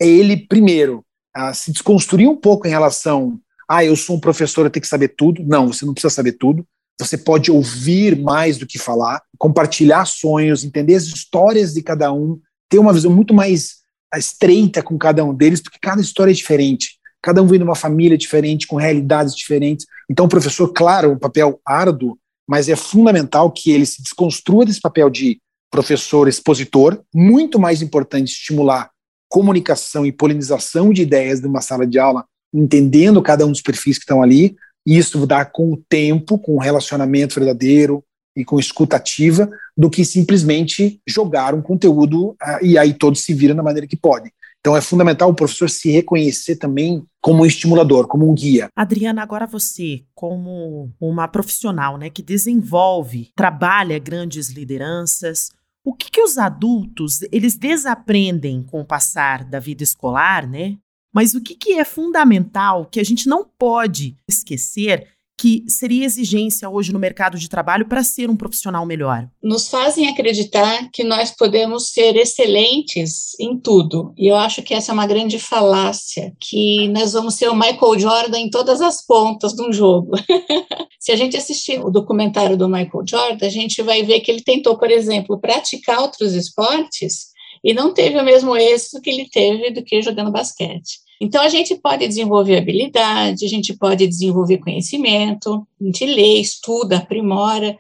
é 0.02 0.08
ele, 0.08 0.36
primeiro, 0.36 1.06
se 1.54 1.72
desconstruir 1.72 2.28
um 2.28 2.38
pouco 2.38 2.68
em 2.68 2.72
relação 2.72 3.40
ah, 3.68 3.84
eu 3.84 3.96
sou 3.96 4.18
um 4.18 4.20
professor, 4.20 4.66
eu 4.66 4.70
tenho 4.70 4.82
que 4.82 4.88
saber 4.88 5.10
tudo. 5.10 5.44
Não, 5.44 5.68
você 5.68 5.86
não 5.86 5.94
precisa 5.94 6.14
saber 6.14 6.34
tudo. 6.34 6.66
Você 7.00 7.18
pode 7.18 7.52
ouvir 7.52 8.18
mais 8.18 8.58
do 8.58 8.66
que 8.66 8.80
falar, 8.80 9.22
compartilhar 9.38 10.06
sonhos, 10.06 10.64
entender 10.64 10.96
as 10.96 11.04
histórias 11.04 11.74
de 11.74 11.82
cada 11.82 12.12
um, 12.14 12.40
ter 12.70 12.80
uma 12.80 12.94
visão 12.94 13.12
muito 13.12 13.34
mais 13.34 13.78
estreita 14.16 14.82
com 14.82 14.98
cada 14.98 15.24
um 15.24 15.34
deles, 15.34 15.62
porque 15.62 15.80
cada 15.82 16.02
história 16.02 16.32
é 16.32 16.34
diferente. 16.34 16.98
Cada 17.22 17.42
um 17.42 17.48
vem 17.48 17.60
de 17.60 17.66
uma 17.66 17.76
família 17.76 18.18
diferente, 18.18 18.68
com 18.68 18.78
realidades 18.78 19.36
diferentes. 19.36 19.86
Então, 20.10 20.26
o 20.26 20.30
professor, 20.30 20.72
claro, 20.72 21.10
é 21.10 21.14
um 21.14 21.20
papel 21.20 21.60
árduo, 21.66 22.18
mas 22.48 22.70
é 22.70 22.76
fundamental 22.76 23.52
que 23.52 23.72
ele 23.72 23.86
se 23.86 24.02
desconstrua 24.02 24.66
desse 24.66 24.80
papel 24.80 25.10
de 25.10 25.40
professor 25.72 26.28
expositor. 26.28 27.02
Muito 27.14 27.60
mais 27.60 27.82
importante 27.82 28.32
estimular 28.32 28.90
comunicação 29.28 30.06
e 30.06 30.12
polinização 30.12 30.94
de 30.94 31.02
ideias 31.02 31.42
de 31.42 31.48
uma 31.48 31.60
sala 31.60 31.86
de 31.86 32.00
aula 32.00 32.24
entendendo 32.54 33.22
cada 33.22 33.46
um 33.46 33.52
dos 33.52 33.62
perfis 33.62 33.98
que 33.98 34.04
estão 34.04 34.24
ali, 34.24 34.56
e 34.86 34.98
isso 34.98 35.26
dá 35.26 35.44
com 35.44 35.74
o 35.74 35.78
tempo, 35.90 36.38
com 36.38 36.56
o 36.56 36.60
relacionamento 36.60 37.36
verdadeiro 37.36 38.04
e 38.36 38.44
com 38.44 38.60
escutativa, 38.60 39.50
do 39.78 39.90
que 39.90 40.04
simplesmente 40.04 41.00
jogar 41.08 41.54
um 41.54 41.62
conteúdo 41.62 42.32
uh, 42.32 42.64
e 42.64 42.78
aí 42.78 42.94
todos 42.94 43.22
se 43.22 43.34
viram 43.34 43.56
da 43.56 43.64
maneira 43.64 43.88
que 43.88 43.96
podem. 43.96 44.32
Então 44.60 44.76
é 44.76 44.82
fundamental 44.82 45.30
o 45.30 45.36
professor 45.36 45.70
se 45.70 45.92
reconhecer 45.92 46.56
também 46.56 47.06
como 47.22 47.44
um 47.44 47.46
estimulador, 47.46 48.08
como 48.08 48.30
um 48.30 48.34
guia. 48.34 48.68
Adriana, 48.76 49.22
agora 49.22 49.46
você, 49.46 50.04
como 50.16 50.92
uma 51.00 51.28
profissional, 51.28 51.98
né, 51.98 52.10
que 52.10 52.24
desenvolve, 52.24 53.30
trabalha 53.36 54.00
grandes 54.00 54.50
lideranças, 54.50 55.52
o 55.84 55.94
que, 55.94 56.10
que 56.10 56.20
os 56.20 56.40
adultos 56.40 57.22
eles 57.32 57.56
desaprendem 57.56 58.64
com 58.64 58.82
o 58.82 58.86
passar 58.86 59.44
da 59.44 59.60
vida 59.60 59.84
escolar, 59.84 60.50
né? 60.50 60.78
Mas 61.16 61.34
o 61.34 61.42
que, 61.42 61.56
que 61.56 61.80
é 61.80 61.86
fundamental 61.86 62.90
que 62.92 63.00
a 63.00 63.04
gente 63.04 63.30
não 63.30 63.46
pode 63.58 64.18
esquecer 64.28 65.08
que 65.38 65.64
seria 65.68 66.06
exigência 66.06 66.70
hoje 66.70 66.92
no 66.92 67.00
mercado 67.00 67.38
de 67.38 67.50
trabalho 67.50 67.88
para 67.88 68.04
ser 68.04 68.30
um 68.30 68.36
profissional 68.36 68.86
melhor? 68.86 69.30
Nos 69.42 69.70
fazem 69.70 70.10
acreditar 70.10 70.90
que 70.92 71.06
nós 71.06 71.32
podemos 71.32 71.92
ser 71.92 72.18
excelentes 72.18 73.38
em 73.40 73.58
tudo. 73.58 74.14
E 74.18 74.30
eu 74.30 74.36
acho 74.36 74.62
que 74.62 74.74
essa 74.74 74.92
é 74.92 74.94
uma 74.94 75.08
grande 75.08 75.40
falácia, 75.40 76.34
que 76.38 76.90
nós 76.90 77.14
vamos 77.14 77.36
ser 77.36 77.48
o 77.48 77.56
Michael 77.56 77.98
Jordan 77.98 78.40
em 78.40 78.50
todas 78.50 78.82
as 78.82 79.06
pontas 79.06 79.54
de 79.54 79.62
um 79.62 79.72
jogo. 79.72 80.18
Se 81.00 81.14
a 81.14 81.16
gente 81.16 81.38
assistir 81.38 81.80
o 81.80 81.90
documentário 81.90 82.58
do 82.58 82.68
Michael 82.68 83.06
Jordan, 83.08 83.46
a 83.46 83.50
gente 83.50 83.82
vai 83.82 84.04
ver 84.04 84.20
que 84.20 84.32
ele 84.32 84.42
tentou, 84.42 84.78
por 84.78 84.92
exemplo, 84.92 85.40
praticar 85.40 86.00
outros 86.00 86.34
esportes 86.34 87.28
e 87.64 87.74
não 87.74 87.94
teve 87.94 88.20
o 88.20 88.24
mesmo 88.24 88.56
êxito 88.56 89.02
que 89.02 89.10
ele 89.10 89.30
teve 89.30 89.72
do 89.72 89.84
que 89.84 90.02
jogando 90.02 90.32
basquete. 90.32 91.05
Então, 91.20 91.42
a 91.42 91.50
gente 91.50 91.76
pode 91.76 92.08
desenvolver 92.08 92.58
habilidade, 92.58 93.46
a 93.46 93.50
gente 93.50 93.74
pode 93.74 94.06
desenvolver 94.06 94.58
conhecimento, 94.58 95.66
a 95.80 95.84
gente 95.84 96.06
lê, 96.06 96.40
estuda, 96.40 96.98
aprimora. 96.98 97.78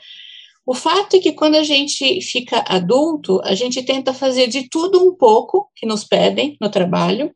O 0.65 0.73
fato 0.73 1.17
é 1.17 1.19
que 1.19 1.33
quando 1.33 1.55
a 1.55 1.63
gente 1.63 2.21
fica 2.21 2.63
adulto, 2.67 3.41
a 3.43 3.53
gente 3.53 3.83
tenta 3.83 4.13
fazer 4.13 4.47
de 4.47 4.69
tudo 4.69 5.05
um 5.05 5.13
pouco 5.13 5.69
que 5.75 5.85
nos 5.85 6.03
pedem 6.03 6.57
no 6.59 6.69
trabalho 6.69 7.31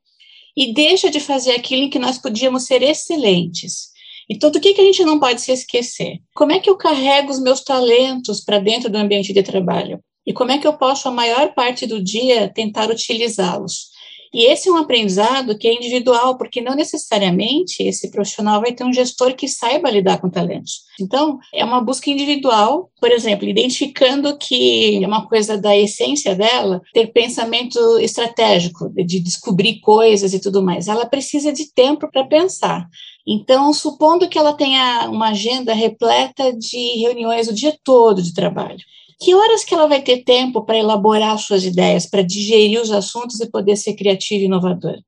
e 0.55 0.73
deixa 0.73 1.11
de 1.11 1.19
fazer 1.19 1.51
aquilo 1.51 1.83
em 1.83 1.89
que 1.89 1.99
nós 1.99 2.17
podíamos 2.17 2.63
ser 2.63 2.81
excelentes. 2.81 3.89
Então, 4.29 4.51
do 4.51 4.59
que, 4.59 4.73
que 4.73 4.81
a 4.81 4.83
gente 4.83 5.03
não 5.03 5.19
pode 5.19 5.41
se 5.41 5.51
esquecer? 5.51 6.19
Como 6.35 6.51
é 6.51 6.59
que 6.59 6.69
eu 6.69 6.77
carrego 6.77 7.31
os 7.31 7.41
meus 7.41 7.61
talentos 7.61 8.41
para 8.41 8.59
dentro 8.59 8.89
do 8.89 8.97
ambiente 8.97 9.33
de 9.33 9.41
trabalho? 9.43 9.99
E 10.25 10.33
como 10.33 10.51
é 10.51 10.57
que 10.59 10.67
eu 10.67 10.73
posso, 10.73 11.07
a 11.07 11.11
maior 11.11 11.53
parte 11.53 11.87
do 11.87 12.01
dia, 12.03 12.51
tentar 12.53 12.89
utilizá-los? 12.89 13.88
E 14.33 14.45
esse 14.45 14.69
é 14.69 14.71
um 14.71 14.77
aprendizado 14.77 15.57
que 15.57 15.67
é 15.67 15.73
individual, 15.73 16.37
porque 16.37 16.61
não 16.61 16.75
necessariamente 16.75 17.81
esse 17.83 18.11
profissional 18.11 18.61
vai 18.61 18.71
ter 18.71 18.83
um 18.83 18.93
gestor 18.93 19.35
que 19.35 19.47
saiba 19.47 19.89
lidar 19.89 20.19
com 20.19 20.29
talentos. 20.29 20.81
Então, 20.99 21.39
é 21.53 21.65
uma 21.65 21.81
busca 21.81 22.09
individual, 22.09 22.91
por 22.99 23.11
exemplo, 23.11 23.47
identificando 23.47 24.37
que 24.37 25.03
é 25.03 25.07
uma 25.07 25.27
coisa 25.27 25.57
da 25.57 25.75
essência 25.75 26.35
dela 26.35 26.81
ter 26.93 27.07
pensamento 27.07 27.79
estratégico, 27.99 28.89
de 28.89 29.19
descobrir 29.19 29.79
coisas 29.79 30.33
e 30.33 30.39
tudo 30.39 30.61
mais. 30.61 30.87
Ela 30.87 31.05
precisa 31.05 31.51
de 31.51 31.73
tempo 31.73 32.09
para 32.11 32.25
pensar. 32.25 32.87
Então, 33.27 33.71
supondo 33.73 34.27
que 34.27 34.37
ela 34.37 34.53
tenha 34.53 35.09
uma 35.09 35.29
agenda 35.29 35.73
repleta 35.73 36.51
de 36.51 36.99
reuniões 36.99 37.47
o 37.47 37.53
dia 37.53 37.77
todo 37.83 38.21
de 38.21 38.33
trabalho, 38.33 38.79
que 39.19 39.35
horas 39.35 39.63
que 39.63 39.73
ela 39.73 39.87
vai 39.87 40.01
ter 40.01 40.23
tempo 40.23 40.63
para 40.63 40.77
elaborar 40.77 41.37
suas 41.37 41.65
ideias, 41.65 42.05
para 42.05 42.21
digerir 42.21 42.81
os 42.81 42.91
assuntos 42.91 43.39
e 43.39 43.49
poder 43.49 43.75
ser 43.75 43.93
criativa 43.95 44.41
e 44.41 44.45
inovadora? 44.45 45.03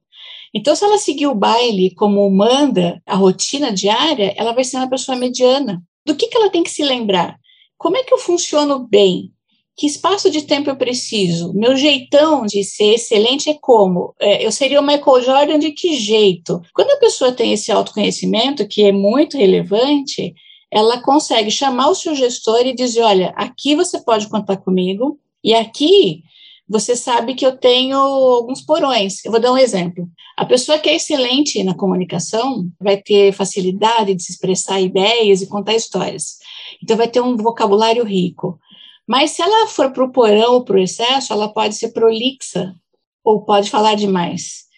Então, 0.54 0.76
se 0.76 0.84
ela 0.84 0.98
seguir 0.98 1.28
o 1.28 1.36
baile 1.36 1.96
como 1.96 2.30
manda 2.30 3.02
a 3.06 3.16
rotina 3.16 3.72
diária, 3.72 4.34
ela 4.36 4.52
vai 4.52 4.66
ser 4.66 4.78
uma 4.78 4.90
pessoa 4.90 5.18
mediana. 5.18 5.82
Do 6.06 6.16
que, 6.16 6.28
que 6.28 6.36
ela 6.36 6.50
tem 6.50 6.62
que 6.62 6.70
se 6.70 6.84
lembrar? 6.84 7.38
Como 7.78 7.96
é 7.96 8.04
que 8.04 8.14
eu 8.14 8.18
funciono 8.18 8.86
bem? 8.88 9.32
Que 9.78 9.88
espaço 9.88 10.30
de 10.30 10.42
tempo 10.42 10.70
eu 10.70 10.76
preciso? 10.76 11.54
Meu 11.54 11.78
jeitão 11.78 12.46
de 12.46 12.64
ser 12.64 12.96
excelente 12.96 13.50
é 13.50 13.58
como? 13.60 14.14
É, 14.20 14.46
eu 14.46 14.52
seria 14.52 14.82
o 14.82 14.86
Michael 14.86 15.24
Jordan 15.24 15.60
de 15.60 15.72
que 15.72 15.96
jeito? 15.96 16.62
Quando 16.74 16.92
a 16.92 16.98
pessoa 16.98 17.32
tem 17.32 17.54
esse 17.54 17.72
autoconhecimento, 17.72 18.68
que 18.68 18.84
é 18.84 18.92
muito 18.92 19.38
relevante, 19.38 20.36
ela 20.72 21.02
consegue 21.02 21.52
chamar 21.52 21.90
o 21.90 21.96
seu 21.96 22.16
gestor 22.16 22.62
e 22.66 22.74
dizer: 22.74 23.02
olha, 23.02 23.34
aqui 23.36 23.76
você 23.76 24.00
pode 24.00 24.30
contar 24.30 24.58
comigo, 24.58 25.20
e 25.44 25.54
aqui 25.54 26.24
você 26.72 26.96
sabe 26.96 27.36
que 27.36 27.46
eu 27.46 27.58
tenho 27.58 27.98
alguns 27.98 28.62
porões. 28.62 29.26
Eu 29.26 29.32
vou 29.32 29.42
dar 29.42 29.52
um 29.52 29.58
exemplo. 29.58 30.08
A 30.38 30.46
pessoa 30.46 30.80
que 30.80 30.90
é 30.90 30.96
excelente 30.96 31.62
na 31.64 31.76
comunicação 31.76 32.70
vai 32.80 32.96
ter 32.96 33.34
facilidade 33.34 34.16
de 34.16 34.24
se 34.24 34.32
expressar 34.32 34.80
ideias 34.80 35.42
e 35.42 35.48
contar 35.48 35.76
histórias. 35.76 36.38
Então, 36.82 36.96
vai 36.96 37.10
ter 37.10 37.20
um 37.20 37.36
vocabulário 37.36 38.06
rico. 38.06 38.58
Mas 39.06 39.32
se 39.32 39.42
ela 39.42 39.68
for 39.68 39.92
para 39.92 40.06
o 40.06 40.12
porão 40.12 40.54
ou 40.54 40.64
para 40.64 40.78
o 40.78 40.80
excesso, 40.80 41.34
ela 41.34 41.50
pode 41.50 41.76
ser 41.76 41.90
prolixa 41.90 42.74
ou 43.22 43.44
pode 43.44 43.70
falar 43.70 43.96
demais. 43.96 44.71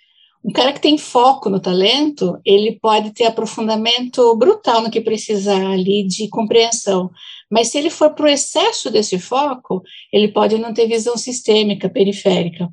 Um 0.46 0.52
cara 0.52 0.74
que 0.74 0.82
tem 0.82 0.98
foco 0.98 1.50
no 1.50 1.60
talento, 1.60 2.38
ele 2.46 2.78
pode 2.82 3.12
ter 3.12 3.24
aprofundamento 3.26 4.36
brutal 4.36 4.82
no 4.82 4.92
que 4.92 5.00
precisar 5.00 5.72
ali 5.72 6.06
de 6.06 6.28
compreensão. 6.28 7.10
Mas 7.50 7.70
se 7.70 7.78
ele 7.78 7.90
for 7.90 8.14
para 8.14 8.26
o 8.26 8.30
excesso 8.30 8.92
desse 8.92 9.18
foco, 9.18 9.82
ele 10.12 10.28
pode 10.28 10.58
não 10.58 10.74
ter 10.74 10.86
visão 10.86 11.16
sistêmica, 11.16 11.90
periférica. 11.90 12.68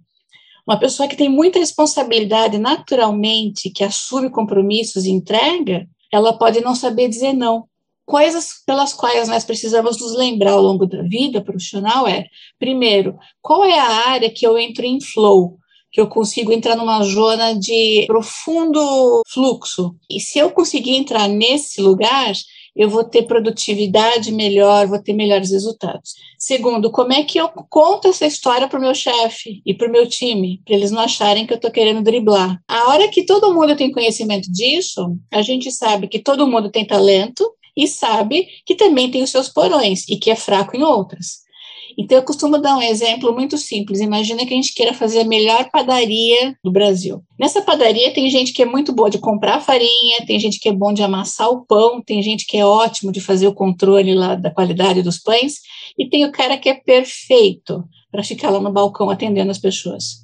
Uma 0.66 0.80
pessoa 0.80 1.08
que 1.08 1.16
tem 1.16 1.28
muita 1.28 1.60
responsabilidade 1.60 2.58
naturalmente, 2.58 3.70
que 3.70 3.84
assume 3.84 4.30
compromissos 4.30 5.04
e 5.04 5.10
entrega, 5.10 5.88
ela 6.12 6.32
pode 6.32 6.60
não 6.60 6.74
saber 6.74 7.08
dizer 7.08 7.32
não. 7.32 7.66
Coisas 8.04 8.64
pelas 8.66 8.92
quais 8.92 9.28
nós 9.28 9.44
precisamos 9.44 10.00
nos 10.00 10.16
lembrar 10.16 10.52
ao 10.52 10.62
longo 10.62 10.86
da 10.86 11.02
vida 11.02 11.40
profissional 11.40 12.08
é, 12.08 12.26
primeiro, 12.58 13.16
qual 13.40 13.64
é 13.64 13.78
a 13.78 14.08
área 14.08 14.28
que 14.28 14.44
eu 14.44 14.58
entro 14.58 14.84
em 14.84 15.00
flow? 15.00 15.59
Que 15.92 16.00
eu 16.00 16.06
consigo 16.08 16.52
entrar 16.52 16.76
numa 16.76 17.02
zona 17.02 17.54
de 17.54 18.04
profundo 18.06 19.22
fluxo. 19.28 19.94
E 20.08 20.20
se 20.20 20.38
eu 20.38 20.50
conseguir 20.50 20.96
entrar 20.96 21.28
nesse 21.28 21.80
lugar, 21.80 22.32
eu 22.74 22.88
vou 22.88 23.04
ter 23.04 23.22
produtividade 23.22 24.32
melhor, 24.32 24.86
vou 24.86 25.02
ter 25.02 25.12
melhores 25.12 25.50
resultados. 25.50 26.14
Segundo, 26.38 26.90
como 26.90 27.12
é 27.12 27.24
que 27.24 27.38
eu 27.38 27.48
conto 27.68 28.08
essa 28.08 28.26
história 28.26 28.68
para 28.68 28.78
o 28.78 28.82
meu 28.82 28.94
chefe 28.94 29.60
e 29.66 29.74
para 29.74 29.88
o 29.88 29.90
meu 29.90 30.08
time, 30.08 30.62
para 30.64 30.76
eles 30.76 30.90
não 30.90 31.00
acharem 31.00 31.46
que 31.46 31.52
eu 31.52 31.56
estou 31.56 31.70
querendo 31.70 32.02
driblar. 32.02 32.60
A 32.68 32.88
hora 32.88 33.08
que 33.08 33.26
todo 33.26 33.52
mundo 33.52 33.76
tem 33.76 33.92
conhecimento 33.92 34.50
disso, 34.50 35.16
a 35.30 35.42
gente 35.42 35.70
sabe 35.70 36.08
que 36.08 36.18
todo 36.18 36.46
mundo 36.46 36.70
tem 36.70 36.86
talento 36.86 37.50
e 37.76 37.86
sabe 37.86 38.46
que 38.64 38.74
também 38.74 39.10
tem 39.10 39.22
os 39.22 39.30
seus 39.30 39.48
porões 39.48 40.08
e 40.08 40.16
que 40.16 40.30
é 40.30 40.36
fraco 40.36 40.76
em 40.76 40.82
outras. 40.82 41.40
Então, 41.98 42.18
eu 42.18 42.24
costumo 42.24 42.58
dar 42.58 42.76
um 42.76 42.82
exemplo 42.82 43.32
muito 43.32 43.56
simples. 43.56 44.00
Imagina 44.00 44.44
que 44.44 44.52
a 44.52 44.56
gente 44.56 44.74
queira 44.74 44.94
fazer 44.94 45.20
a 45.20 45.24
melhor 45.24 45.70
padaria 45.70 46.56
do 46.62 46.70
Brasil. 46.70 47.22
Nessa 47.38 47.62
padaria 47.62 48.12
tem 48.12 48.28
gente 48.30 48.52
que 48.52 48.62
é 48.62 48.66
muito 48.66 48.92
boa 48.92 49.10
de 49.10 49.18
comprar 49.18 49.60
farinha, 49.60 50.24
tem 50.26 50.38
gente 50.38 50.58
que 50.58 50.68
é 50.68 50.72
bom 50.72 50.92
de 50.92 51.02
amassar 51.02 51.50
o 51.50 51.64
pão, 51.66 52.02
tem 52.02 52.22
gente 52.22 52.46
que 52.46 52.56
é 52.56 52.64
ótimo 52.64 53.12
de 53.12 53.20
fazer 53.20 53.46
o 53.46 53.54
controle 53.54 54.14
lá 54.14 54.34
da 54.34 54.50
qualidade 54.50 55.02
dos 55.02 55.18
pães, 55.18 55.60
e 55.98 56.08
tem 56.08 56.24
o 56.24 56.32
cara 56.32 56.56
que 56.56 56.68
é 56.68 56.74
perfeito 56.74 57.84
para 58.10 58.24
ficar 58.24 58.50
lá 58.50 58.60
no 58.60 58.72
balcão 58.72 59.08
atendendo 59.10 59.50
as 59.50 59.58
pessoas. 59.58 60.20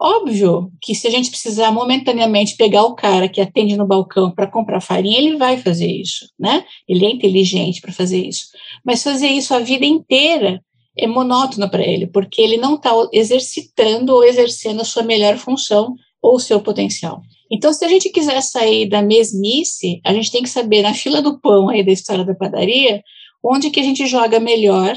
Óbvio 0.00 0.70
que 0.82 0.94
se 0.94 1.06
a 1.06 1.10
gente 1.10 1.30
precisar 1.30 1.70
momentaneamente 1.70 2.56
pegar 2.56 2.82
o 2.82 2.94
cara 2.94 3.28
que 3.28 3.40
atende 3.40 3.76
no 3.76 3.86
balcão 3.86 4.30
para 4.30 4.50
comprar 4.50 4.80
farinha, 4.80 5.18
ele 5.18 5.36
vai 5.36 5.56
fazer 5.56 5.86
isso, 5.86 6.26
né? 6.38 6.64
Ele 6.88 7.06
é 7.06 7.10
inteligente 7.10 7.80
para 7.80 7.92
fazer 7.92 8.26
isso. 8.26 8.46
Mas 8.84 9.02
fazer 9.02 9.28
isso 9.28 9.54
a 9.54 9.60
vida 9.60 9.86
inteira 9.86 10.60
é 10.96 11.06
monótono 11.06 11.68
para 11.68 11.82
ele, 11.82 12.06
porque 12.06 12.40
ele 12.40 12.56
não 12.56 12.74
está 12.74 12.90
exercitando 13.12 14.14
ou 14.14 14.24
exercendo 14.24 14.80
a 14.80 14.84
sua 14.84 15.02
melhor 15.02 15.36
função 15.36 15.94
ou 16.22 16.36
o 16.36 16.40
seu 16.40 16.60
potencial. 16.60 17.20
Então, 17.50 17.72
se 17.72 17.84
a 17.84 17.88
gente 17.88 18.10
quiser 18.10 18.40
sair 18.42 18.88
da 18.88 19.02
mesmice, 19.02 20.00
a 20.04 20.12
gente 20.12 20.30
tem 20.30 20.42
que 20.42 20.48
saber, 20.48 20.82
na 20.82 20.94
fila 20.94 21.20
do 21.20 21.38
pão 21.40 21.68
aí 21.68 21.84
da 21.84 21.92
história 21.92 22.24
da 22.24 22.34
padaria, 22.34 23.02
onde 23.42 23.70
que 23.70 23.80
a 23.80 23.82
gente 23.82 24.06
joga 24.06 24.40
melhor, 24.40 24.94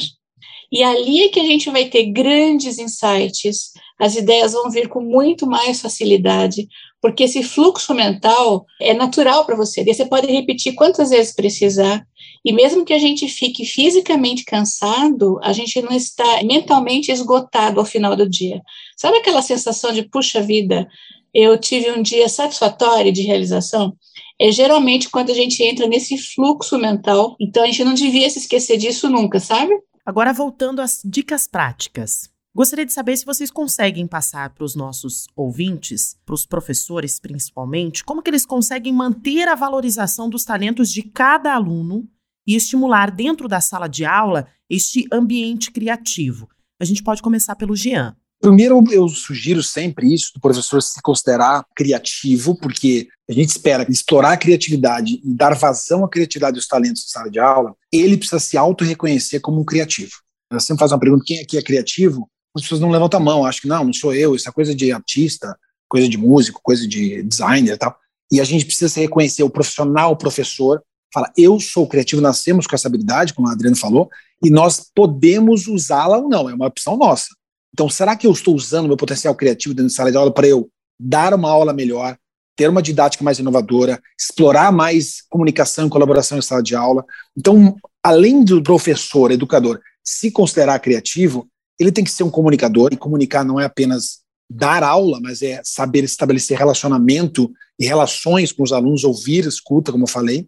e 0.71 0.83
ali 0.83 1.23
é 1.23 1.29
que 1.29 1.39
a 1.39 1.45
gente 1.45 1.69
vai 1.69 1.85
ter 1.85 2.05
grandes 2.11 2.77
insights, 2.77 3.71
as 3.99 4.15
ideias 4.15 4.53
vão 4.53 4.69
vir 4.69 4.87
com 4.87 5.01
muito 5.01 5.47
mais 5.47 5.81
facilidade, 5.81 6.67
porque 7.01 7.23
esse 7.23 7.43
fluxo 7.43 7.93
mental 7.93 8.65
é 8.81 8.93
natural 8.93 9.45
para 9.45 9.55
você. 9.55 9.83
Daí 9.83 9.93
você 9.93 10.05
pode 10.05 10.27
repetir 10.27 10.75
quantas 10.75 11.09
vezes 11.09 11.33
precisar, 11.33 12.05
e 12.47 12.53
mesmo 12.53 12.85
que 12.85 12.93
a 12.93 12.97
gente 12.97 13.27
fique 13.27 13.65
fisicamente 13.65 14.45
cansado, 14.45 15.37
a 15.43 15.51
gente 15.51 15.81
não 15.81 15.91
está 15.91 16.41
mentalmente 16.45 17.11
esgotado 17.11 17.77
ao 17.77 17.85
final 17.85 18.15
do 18.15 18.25
dia. 18.25 18.61
Sabe 18.95 19.17
aquela 19.17 19.41
sensação 19.41 19.91
de, 19.91 20.03
puxa 20.03 20.41
vida, 20.41 20.87
eu 21.33 21.59
tive 21.59 21.91
um 21.91 22.01
dia 22.01 22.29
satisfatório 22.29 23.11
de 23.11 23.21
realização? 23.21 23.97
É 24.39 24.49
geralmente 24.49 25.09
quando 25.09 25.29
a 25.29 25.33
gente 25.33 25.61
entra 25.61 25.87
nesse 25.87 26.17
fluxo 26.17 26.77
mental. 26.77 27.35
Então 27.37 27.63
a 27.63 27.65
gente 27.65 27.83
não 27.83 27.93
devia 27.93 28.29
se 28.29 28.39
esquecer 28.39 28.77
disso 28.77 29.09
nunca, 29.09 29.41
sabe? 29.41 29.73
Agora 30.05 30.31
voltando 30.31 30.79
às 30.79 31.01
dicas 31.03 31.49
práticas. 31.49 32.29
Gostaria 32.55 32.85
de 32.85 32.93
saber 32.93 33.17
se 33.17 33.25
vocês 33.25 33.51
conseguem 33.51 34.07
passar 34.07 34.51
para 34.51 34.63
os 34.63 34.73
nossos 34.73 35.27
ouvintes, 35.35 36.15
para 36.25 36.33
os 36.33 36.45
professores 36.45 37.19
principalmente, 37.19 38.05
como 38.05 38.21
que 38.21 38.29
eles 38.29 38.45
conseguem 38.45 38.93
manter 38.93 39.49
a 39.49 39.53
valorização 39.53 40.29
dos 40.29 40.45
talentos 40.45 40.93
de 40.93 41.03
cada 41.03 41.53
aluno 41.53 42.07
e 42.47 42.55
estimular 42.55 43.11
dentro 43.11 43.47
da 43.47 43.59
sala 43.59 43.87
de 43.87 44.05
aula 44.05 44.47
este 44.69 45.05
ambiente 45.11 45.69
criativo. 45.69 46.47
A 46.79 46.85
gente 46.85 47.03
pode 47.03 47.21
começar 47.21 47.55
pelo 47.55 47.75
Jean. 47.75 48.15
Primeiro, 48.39 48.83
eu 48.91 49.09
sugiro 49.09 49.63
sempre 49.63 50.13
isso, 50.13 50.31
do 50.33 50.39
professor 50.39 50.81
se 50.81 51.01
considerar 51.01 51.65
criativo, 51.75 52.55
porque 52.55 53.07
a 53.27 53.33
gente 53.33 53.49
espera 53.49 53.85
explorar 53.89 54.33
a 54.33 54.37
criatividade 54.37 55.19
e 55.23 55.33
dar 55.33 55.55
vazão 55.55 56.05
à 56.05 56.09
criatividade 56.09 56.55
dos 56.55 56.67
talentos 56.67 57.03
na 57.05 57.19
sala 57.19 57.31
de 57.31 57.39
aula, 57.39 57.75
ele 57.91 58.15
precisa 58.15 58.39
se 58.39 58.55
auto-reconhecer 58.55 59.39
como 59.39 59.59
um 59.59 59.65
criativo. 59.65 60.11
Eu 60.51 60.59
sempre 60.59 60.79
faço 60.79 60.93
uma 60.93 60.99
pergunta, 60.99 61.23
quem 61.25 61.39
aqui 61.39 61.57
é 61.57 61.61
criativo? 61.63 62.29
As 62.55 62.61
pessoas 62.61 62.79
não 62.79 62.89
levantam 62.89 63.19
a 63.19 63.23
mão, 63.23 63.45
acham 63.45 63.61
que 63.61 63.67
não, 63.67 63.83
não 63.83 63.93
sou 63.93 64.13
eu, 64.13 64.35
isso 64.35 64.47
é 64.47 64.51
coisa 64.51 64.73
de 64.73 64.91
artista, 64.91 65.57
coisa 65.89 66.07
de 66.07 66.17
músico, 66.17 66.61
coisa 66.63 66.87
de 66.87 67.23
designer 67.23 67.73
e 67.73 67.77
tal. 67.77 67.97
E 68.31 68.39
a 68.39 68.43
gente 68.43 68.65
precisa 68.65 68.89
se 68.89 68.99
reconhecer, 68.99 69.43
o 69.43 69.49
profissional, 69.49 70.11
o 70.11 70.17
professor, 70.17 70.81
fala, 71.13 71.31
eu 71.37 71.59
sou 71.59 71.87
criativo, 71.87 72.21
nascemos 72.21 72.67
com 72.67 72.75
essa 72.75 72.87
habilidade, 72.87 73.33
como 73.33 73.47
a 73.47 73.51
Adriana 73.51 73.75
falou, 73.75 74.09
e 74.43 74.49
nós 74.49 74.91
podemos 74.93 75.67
usá-la 75.67 76.17
ou 76.17 76.29
não, 76.29 76.49
é 76.49 76.53
uma 76.53 76.67
opção 76.67 76.97
nossa. 76.97 77.27
Então, 77.73 77.89
será 77.89 78.15
que 78.15 78.25
eu 78.25 78.31
estou 78.31 78.55
usando 78.55 78.87
meu 78.87 78.97
potencial 78.97 79.35
criativo 79.35 79.73
dentro 79.73 79.91
da 79.91 79.95
sala 79.95 80.11
de 80.11 80.17
aula 80.17 80.33
para 80.33 80.47
eu 80.47 80.69
dar 80.99 81.33
uma 81.33 81.49
aula 81.49 81.73
melhor, 81.73 82.17
ter 82.55 82.69
uma 82.69 82.81
didática 82.81 83.23
mais 83.23 83.37
inovadora, 83.37 84.01
explorar 84.19 84.71
mais 84.71 85.21
comunicação 85.29 85.87
e 85.87 85.89
colaboração 85.89 86.37
em 86.37 86.41
sala 86.41 86.63
de 86.63 86.75
aula? 86.75 87.05
Então, 87.37 87.75
além 88.03 88.43
do 88.43 88.63
professor, 88.63 89.31
educador, 89.31 89.79
se 90.03 90.31
considerar 90.31 90.79
criativo, 90.79 91.47
ele 91.79 91.91
tem 91.91 92.03
que 92.03 92.09
ser 92.09 92.23
um 92.23 92.31
comunicador, 92.31 92.91
e 92.91 92.97
comunicar 92.97 93.43
não 93.45 93.59
é 93.59 93.65
apenas 93.65 94.21
dar 94.49 94.81
aula, 94.81 95.19
mas 95.21 95.41
é 95.41 95.61
saber 95.63 96.03
estabelecer 96.03 96.57
relacionamento 96.57 97.51
e 97.79 97.85
relações 97.85 98.51
com 98.51 98.63
os 98.63 98.71
alunos, 98.71 99.03
ouvir, 99.03 99.45
escuta, 99.45 99.91
como 99.91 100.05
eu 100.05 100.09
falei, 100.09 100.47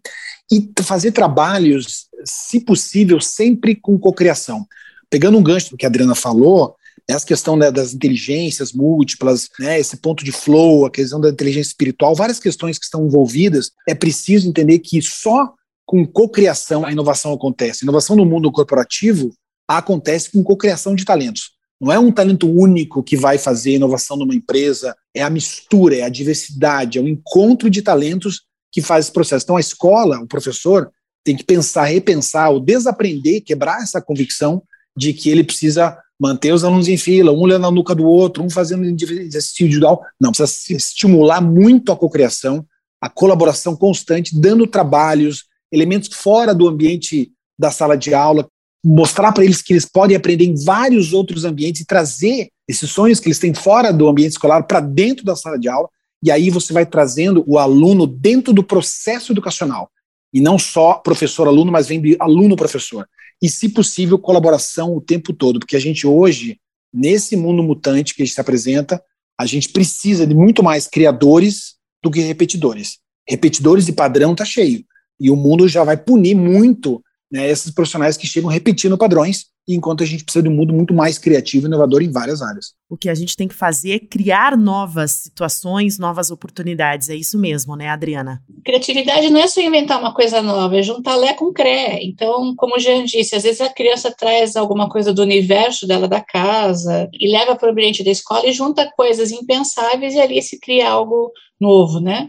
e 0.50 0.70
fazer 0.82 1.12
trabalhos, 1.12 2.06
se 2.24 2.60
possível, 2.60 3.20
sempre 3.20 3.74
com 3.74 3.98
cocriação. 3.98 4.66
Pegando 5.08 5.38
um 5.38 5.42
gancho 5.42 5.70
do 5.70 5.76
que 5.76 5.86
a 5.86 5.88
Adriana 5.88 6.14
falou, 6.14 6.74
essa 7.08 7.26
questão 7.26 7.56
né, 7.56 7.70
das 7.70 7.94
inteligências 7.94 8.72
múltiplas, 8.72 9.48
né, 9.58 9.78
esse 9.78 9.96
ponto 9.96 10.24
de 10.24 10.32
flow, 10.32 10.86
a 10.86 10.90
questão 10.90 11.20
da 11.20 11.28
inteligência 11.28 11.70
espiritual, 11.70 12.14
várias 12.14 12.38
questões 12.38 12.78
que 12.78 12.84
estão 12.84 13.06
envolvidas, 13.06 13.72
é 13.88 13.94
preciso 13.94 14.48
entender 14.48 14.78
que 14.78 15.00
só 15.02 15.52
com 15.84 16.06
cocriação 16.06 16.84
a 16.84 16.92
inovação 16.92 17.32
acontece. 17.32 17.80
A 17.82 17.84
inovação 17.84 18.14
no 18.14 18.24
mundo 18.24 18.50
corporativo 18.52 19.32
acontece 19.66 20.30
com 20.30 20.42
cocriação 20.42 20.94
de 20.94 21.04
talentos. 21.04 21.52
Não 21.80 21.90
é 21.90 21.98
um 21.98 22.12
talento 22.12 22.48
único 22.48 23.02
que 23.02 23.16
vai 23.16 23.38
fazer 23.38 23.72
inovação 23.72 24.16
numa 24.16 24.34
empresa, 24.34 24.94
é 25.14 25.22
a 25.22 25.30
mistura, 25.30 25.96
é 25.96 26.02
a 26.02 26.08
diversidade, 26.10 26.98
é 26.98 27.00
o 27.00 27.08
encontro 27.08 27.70
de 27.70 27.80
talentos 27.80 28.42
que 28.70 28.82
faz 28.82 29.06
esse 29.06 29.12
processo. 29.12 29.44
Então 29.44 29.56
a 29.56 29.60
escola, 29.60 30.20
o 30.20 30.26
professor, 30.26 30.90
tem 31.24 31.36
que 31.36 31.44
pensar, 31.44 31.84
repensar, 31.84 32.50
ou 32.50 32.60
desaprender, 32.60 33.42
quebrar 33.42 33.82
essa 33.82 34.00
convicção 34.00 34.62
de 34.96 35.12
que 35.12 35.30
ele 35.30 35.44
precisa 35.44 35.96
manter 36.20 36.52
os 36.52 36.64
alunos 36.64 36.86
em 36.86 36.98
fila, 36.98 37.32
um 37.32 37.40
olhando 37.40 37.62
na 37.62 37.70
nuca 37.70 37.94
do 37.94 38.04
outro, 38.04 38.44
um 38.44 38.50
fazendo 38.50 38.84
exercício 38.84 39.64
individual. 39.64 40.04
Não, 40.20 40.32
precisa 40.32 40.76
estimular 40.76 41.40
muito 41.40 41.90
a 41.90 41.96
cocriação, 41.96 42.66
a 43.00 43.08
colaboração 43.08 43.74
constante, 43.74 44.38
dando 44.38 44.66
trabalhos, 44.66 45.44
elementos 45.72 46.10
fora 46.12 46.54
do 46.54 46.68
ambiente 46.68 47.32
da 47.58 47.70
sala 47.70 47.96
de 47.96 48.12
aula, 48.12 48.46
mostrar 48.84 49.32
para 49.32 49.44
eles 49.44 49.60
que 49.62 49.72
eles 49.72 49.84
podem 49.84 50.16
aprender 50.16 50.44
em 50.44 50.54
vários 50.64 51.12
outros 51.12 51.44
ambientes 51.44 51.82
e 51.82 51.86
trazer 51.86 52.48
esses 52.66 52.90
sonhos 52.90 53.20
que 53.20 53.28
eles 53.28 53.38
têm 53.38 53.52
fora 53.52 53.92
do 53.92 54.08
ambiente 54.08 54.32
escolar 54.32 54.62
para 54.62 54.80
dentro 54.80 55.24
da 55.24 55.36
sala 55.36 55.58
de 55.58 55.68
aula. 55.68 55.88
E 56.22 56.30
aí 56.30 56.50
você 56.50 56.72
vai 56.72 56.86
trazendo 56.86 57.44
o 57.46 57.58
aluno 57.58 58.06
dentro 58.06 58.52
do 58.52 58.62
processo 58.62 59.32
educacional. 59.32 59.90
E 60.32 60.40
não 60.40 60.58
só 60.58 60.94
professor-aluno, 60.94 61.72
mas 61.72 61.88
vem 61.88 62.16
aluno-professor 62.18 63.06
e, 63.42 63.48
se 63.48 63.68
possível, 63.68 64.18
colaboração 64.18 64.94
o 64.94 65.00
tempo 65.00 65.32
todo, 65.32 65.58
porque 65.58 65.76
a 65.76 65.80
gente 65.80 66.06
hoje, 66.06 66.60
nesse 66.92 67.36
mundo 67.36 67.62
mutante 67.62 68.14
que 68.14 68.22
a 68.22 68.24
gente 68.24 68.34
se 68.34 68.40
apresenta, 68.40 69.02
a 69.38 69.46
gente 69.46 69.70
precisa 69.70 70.26
de 70.26 70.34
muito 70.34 70.62
mais 70.62 70.86
criadores 70.86 71.76
do 72.02 72.10
que 72.10 72.20
repetidores. 72.20 72.98
Repetidores 73.26 73.86
de 73.86 73.92
padrão 73.92 74.32
está 74.32 74.44
cheio. 74.44 74.84
E 75.18 75.30
o 75.30 75.36
mundo 75.36 75.66
já 75.68 75.82
vai 75.84 75.96
punir 75.96 76.34
muito 76.34 77.02
né, 77.30 77.48
esses 77.48 77.70
profissionais 77.70 78.16
que 78.16 78.26
chegam 78.26 78.50
repetindo 78.50 78.98
padrões 78.98 79.46
enquanto 79.68 80.02
a 80.02 80.06
gente 80.06 80.24
precisa 80.24 80.42
de 80.42 80.48
um 80.48 80.54
mundo 80.54 80.72
muito 80.72 80.92
mais 80.92 81.18
criativo 81.18 81.66
e 81.66 81.68
inovador 81.68 82.02
em 82.02 82.10
várias 82.10 82.42
áreas. 82.42 82.74
O 82.88 82.96
que 82.96 83.08
a 83.08 83.14
gente 83.14 83.36
tem 83.36 83.46
que 83.46 83.54
fazer 83.54 83.92
é 83.92 83.98
criar 83.98 84.56
novas 84.56 85.12
situações, 85.12 85.98
novas 85.98 86.30
oportunidades. 86.30 87.08
É 87.08 87.14
isso 87.14 87.38
mesmo, 87.38 87.76
né, 87.76 87.88
Adriana? 87.88 88.42
Criatividade 88.64 89.30
não 89.30 89.40
é 89.40 89.46
só 89.46 89.60
inventar 89.60 90.00
uma 90.00 90.12
coisa 90.12 90.42
nova, 90.42 90.76
é 90.76 90.82
juntar 90.82 91.14
Lé 91.14 91.34
com 91.34 91.52
Cré. 91.52 92.00
Então, 92.02 92.54
como 92.56 92.76
o 92.76 92.78
Jean 92.80 93.04
disse, 93.04 93.36
às 93.36 93.44
vezes 93.44 93.60
a 93.60 93.72
criança 93.72 94.10
traz 94.10 94.56
alguma 94.56 94.88
coisa 94.88 95.12
do 95.12 95.22
universo 95.22 95.86
dela, 95.86 96.08
da 96.08 96.20
casa, 96.20 97.08
e 97.12 97.30
leva 97.30 97.54
para 97.54 97.68
o 97.68 97.72
ambiente 97.72 98.02
da 98.02 98.10
escola 98.10 98.46
e 98.46 98.52
junta 98.52 98.90
coisas 98.96 99.30
impensáveis 99.30 100.14
e 100.14 100.20
ali 100.20 100.42
se 100.42 100.58
cria 100.58 100.90
algo 100.90 101.30
novo, 101.60 102.00
né? 102.00 102.28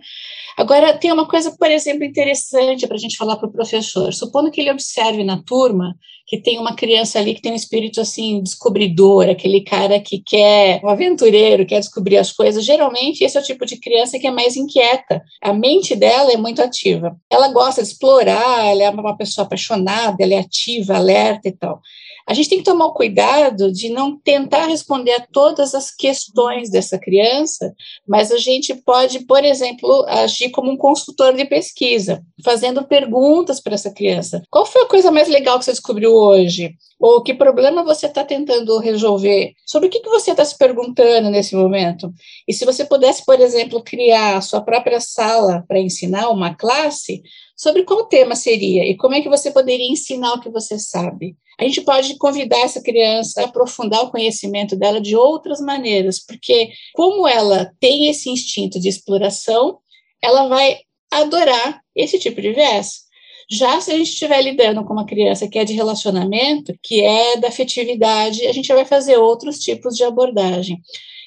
Agora, 0.58 0.98
tem 0.98 1.12
uma 1.12 1.28
coisa, 1.28 1.56
por 1.58 1.72
exemplo, 1.72 2.04
interessante 2.04 2.86
para 2.86 2.96
a 2.96 3.00
gente 3.00 3.18
falar 3.18 3.38
para 3.38 3.48
o 3.48 3.52
professor. 3.52 4.14
Supondo 4.14 4.52
que 4.52 4.62
ele 4.62 4.72
observe 4.72 5.24
na 5.24 5.42
turma 5.42 5.96
que 6.32 6.38
tem 6.38 6.58
uma 6.58 6.74
criança 6.74 7.20
ali 7.20 7.36
que 7.36 7.42
tem 7.42 7.52
um 7.52 7.56
espírito 7.56 8.00
assim 8.00 8.42
descobridor, 8.42 9.28
aquele 9.28 9.60
cara 9.60 10.00
que 10.00 10.24
quer, 10.26 10.80
um 10.82 10.88
aventureiro, 10.88 11.66
quer 11.66 11.82
descobrir 11.82 12.16
as 12.16 12.32
coisas. 12.32 12.64
Geralmente, 12.64 13.22
esse 13.22 13.38
é 13.38 13.42
o 13.42 13.44
tipo 13.44 13.66
de 13.66 13.76
criança 13.76 14.18
que 14.18 14.26
é 14.26 14.32
mais 14.32 14.56
inquieta. 14.56 15.22
A 15.44 15.52
mente 15.52 15.94
dela 15.94 16.32
é 16.32 16.38
muito 16.38 16.62
ativa. 16.62 17.18
Ela 17.30 17.50
gosta 17.50 17.82
de 17.82 17.90
explorar, 17.90 18.66
ela 18.66 18.82
é 18.82 18.90
uma 18.90 19.18
pessoa 19.18 19.46
apaixonada, 19.46 20.16
ela 20.22 20.36
é 20.36 20.38
ativa, 20.38 20.96
alerta 20.96 21.50
e 21.50 21.52
tal. 21.52 21.82
A 22.28 22.34
gente 22.34 22.50
tem 22.50 22.58
que 22.60 22.64
tomar 22.64 22.86
o 22.86 22.94
cuidado 22.94 23.72
de 23.72 23.90
não 23.90 24.18
tentar 24.18 24.68
responder 24.68 25.12
a 25.14 25.28
todas 25.34 25.74
as 25.74 25.94
questões 25.94 26.70
dessa 26.70 26.98
criança, 26.98 27.74
mas 28.08 28.32
a 28.32 28.38
gente 28.38 28.74
pode, 28.74 29.26
por 29.26 29.44
exemplo, 29.44 30.06
agir 30.08 30.50
como 30.50 30.72
um 30.72 30.78
consultor 30.78 31.34
de 31.34 31.46
pesquisa, 31.46 32.24
fazendo 32.44 32.86
perguntas 32.86 33.60
para 33.60 33.74
essa 33.74 33.92
criança. 33.92 34.42
Qual 34.50 34.66
foi 34.66 34.84
a 34.84 34.88
coisa 34.88 35.12
mais 35.12 35.28
legal 35.28 35.60
que 35.60 35.66
você 35.66 35.72
descobriu 35.72 36.14
hoje? 36.22 36.76
Ou 37.00 37.24
que 37.24 37.34
problema 37.34 37.84
você 37.84 38.06
está 38.06 38.24
tentando 38.24 38.78
resolver? 38.78 39.54
Sobre 39.66 39.88
o 39.88 39.92
que, 39.92 40.00
que 40.00 40.10
você 40.10 40.32
está 40.32 40.46
se 40.46 40.58
perguntando 40.58 41.30
nesse 41.30 41.56
momento? 41.56 42.14
E 42.48 42.54
se 42.54 42.64
você 42.64 42.86
pudesse, 42.86 43.26
por 43.26 43.40
exemplo, 43.40 43.84
criar 43.84 44.38
a 44.38 44.42
sua 44.42 44.62
própria 44.62 45.00
sala 45.00 45.64
para 45.68 45.80
ensinar 45.80 46.30
uma 46.30 46.54
classe, 46.54 47.24
sobre 47.62 47.84
qual 47.84 48.06
tema 48.08 48.36
seria 48.36 48.86
e 48.86 48.98
como 48.98 49.14
é 49.14 49.22
que 49.22 49.30
você 49.30 49.52
poderia 49.52 49.88
ensinar 49.88 50.34
o 50.34 50.40
que 50.40 50.50
você 50.50 50.80
sabe. 50.80 51.36
A 51.60 51.64
gente 51.64 51.82
pode 51.82 52.18
convidar 52.18 52.60
essa 52.62 52.82
criança 52.82 53.40
a 53.40 53.46
aprofundar 53.46 54.04
o 54.04 54.10
conhecimento 54.10 54.76
dela 54.76 55.00
de 55.00 55.16
outras 55.16 55.62
maneiras, 55.62 56.20
porque 56.20 56.72
como 56.96 57.28
ela 57.28 57.72
tem 57.80 58.10
esse 58.10 58.32
instinto 58.32 58.80
de 58.80 58.90
exploração, 58.90 59.78
ela 60.24 60.48
vai 60.48 60.80
adorar 61.12 61.82
esse 61.96 62.18
tipo 62.18 62.42
de 62.42 62.52
viés. 62.52 63.02
Já 63.52 63.82
se 63.82 63.92
a 63.92 63.98
gente 63.98 64.12
estiver 64.12 64.42
lidando 64.42 64.82
com 64.86 64.94
uma 64.94 65.06
criança 65.06 65.46
que 65.46 65.60
é 65.60 65.66
de 65.66 65.74
relacionamento, 65.74 66.74
que 66.82 67.04
é 67.04 67.36
da 67.36 67.50
afetividade, 67.50 68.48
a 68.48 68.54
gente 68.54 68.74
vai 68.74 68.86
fazer 68.86 69.18
outros 69.18 69.60
tipos 69.60 69.98
de 69.98 70.06
abordagem. 70.06 70.80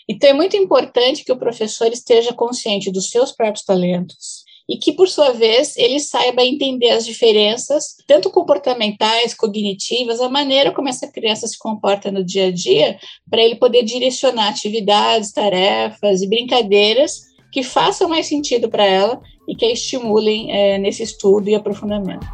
Então, 0.08 0.30
é 0.30 0.32
muito 0.32 0.56
importante 0.56 1.22
que 1.22 1.32
o 1.32 1.38
professor 1.38 1.92
esteja 1.92 2.32
consciente 2.32 2.90
dos 2.90 3.10
seus 3.10 3.30
próprios 3.30 3.62
talentos, 3.62 4.44
e 4.66 4.78
que, 4.78 4.92
por 4.92 5.08
sua 5.08 5.32
vez, 5.32 5.76
ele 5.76 6.00
saiba 6.00 6.42
entender 6.42 6.90
as 6.90 7.04
diferenças, 7.04 7.96
tanto 8.06 8.30
comportamentais, 8.30 9.34
cognitivas, 9.34 10.20
a 10.20 10.28
maneira 10.28 10.72
como 10.72 10.88
essa 10.88 11.06
criança 11.06 11.46
se 11.46 11.58
comporta 11.58 12.10
no 12.10 12.24
dia 12.24 12.46
a 12.46 12.50
dia, 12.50 12.98
para 13.28 13.42
ele 13.42 13.56
poder 13.56 13.82
direcionar 13.82 14.48
atividades, 14.48 15.32
tarefas 15.32 16.22
e 16.22 16.26
brincadeiras 16.26 17.34
que 17.52 17.62
façam 17.62 18.08
mais 18.08 18.26
sentido 18.26 18.68
para 18.68 18.84
ela 18.84 19.20
e 19.46 19.54
que 19.54 19.64
a 19.64 19.72
estimulem 19.72 20.50
é, 20.50 20.78
nesse 20.78 21.02
estudo 21.02 21.48
e 21.48 21.54
aprofundamento. 21.54 22.26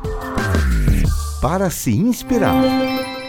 Para 1.40 1.70
se 1.70 1.90
inspirar. 1.90 3.19